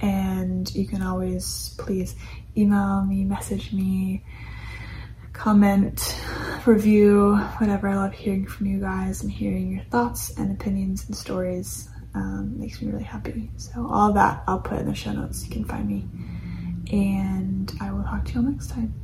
and 0.00 0.72
you 0.72 0.86
can 0.86 1.02
always 1.02 1.74
please 1.78 2.14
email 2.56 3.04
me, 3.04 3.24
message 3.24 3.72
me, 3.72 4.24
comment, 5.32 6.20
review, 6.66 7.36
whatever. 7.58 7.88
I 7.88 7.96
love 7.96 8.12
hearing 8.12 8.46
from 8.46 8.66
you 8.66 8.80
guys 8.80 9.22
and 9.22 9.30
hearing 9.30 9.72
your 9.72 9.84
thoughts 9.84 10.30
and 10.36 10.52
opinions 10.52 11.06
and 11.06 11.16
stories. 11.16 11.88
Um, 12.14 12.58
makes 12.58 12.80
me 12.82 12.90
really 12.90 13.04
happy. 13.04 13.50
So 13.56 13.88
all 13.90 14.12
that 14.12 14.44
I'll 14.46 14.60
put 14.60 14.78
in 14.78 14.86
the 14.86 14.94
show 14.94 15.12
notes. 15.12 15.44
You 15.44 15.50
can 15.50 15.64
find 15.64 15.88
me. 15.88 16.06
And 16.92 17.72
I 17.80 17.90
will 17.92 18.02
talk 18.02 18.24
to 18.26 18.32
you 18.34 18.40
all 18.40 18.46
next 18.46 18.70
time. 18.70 19.01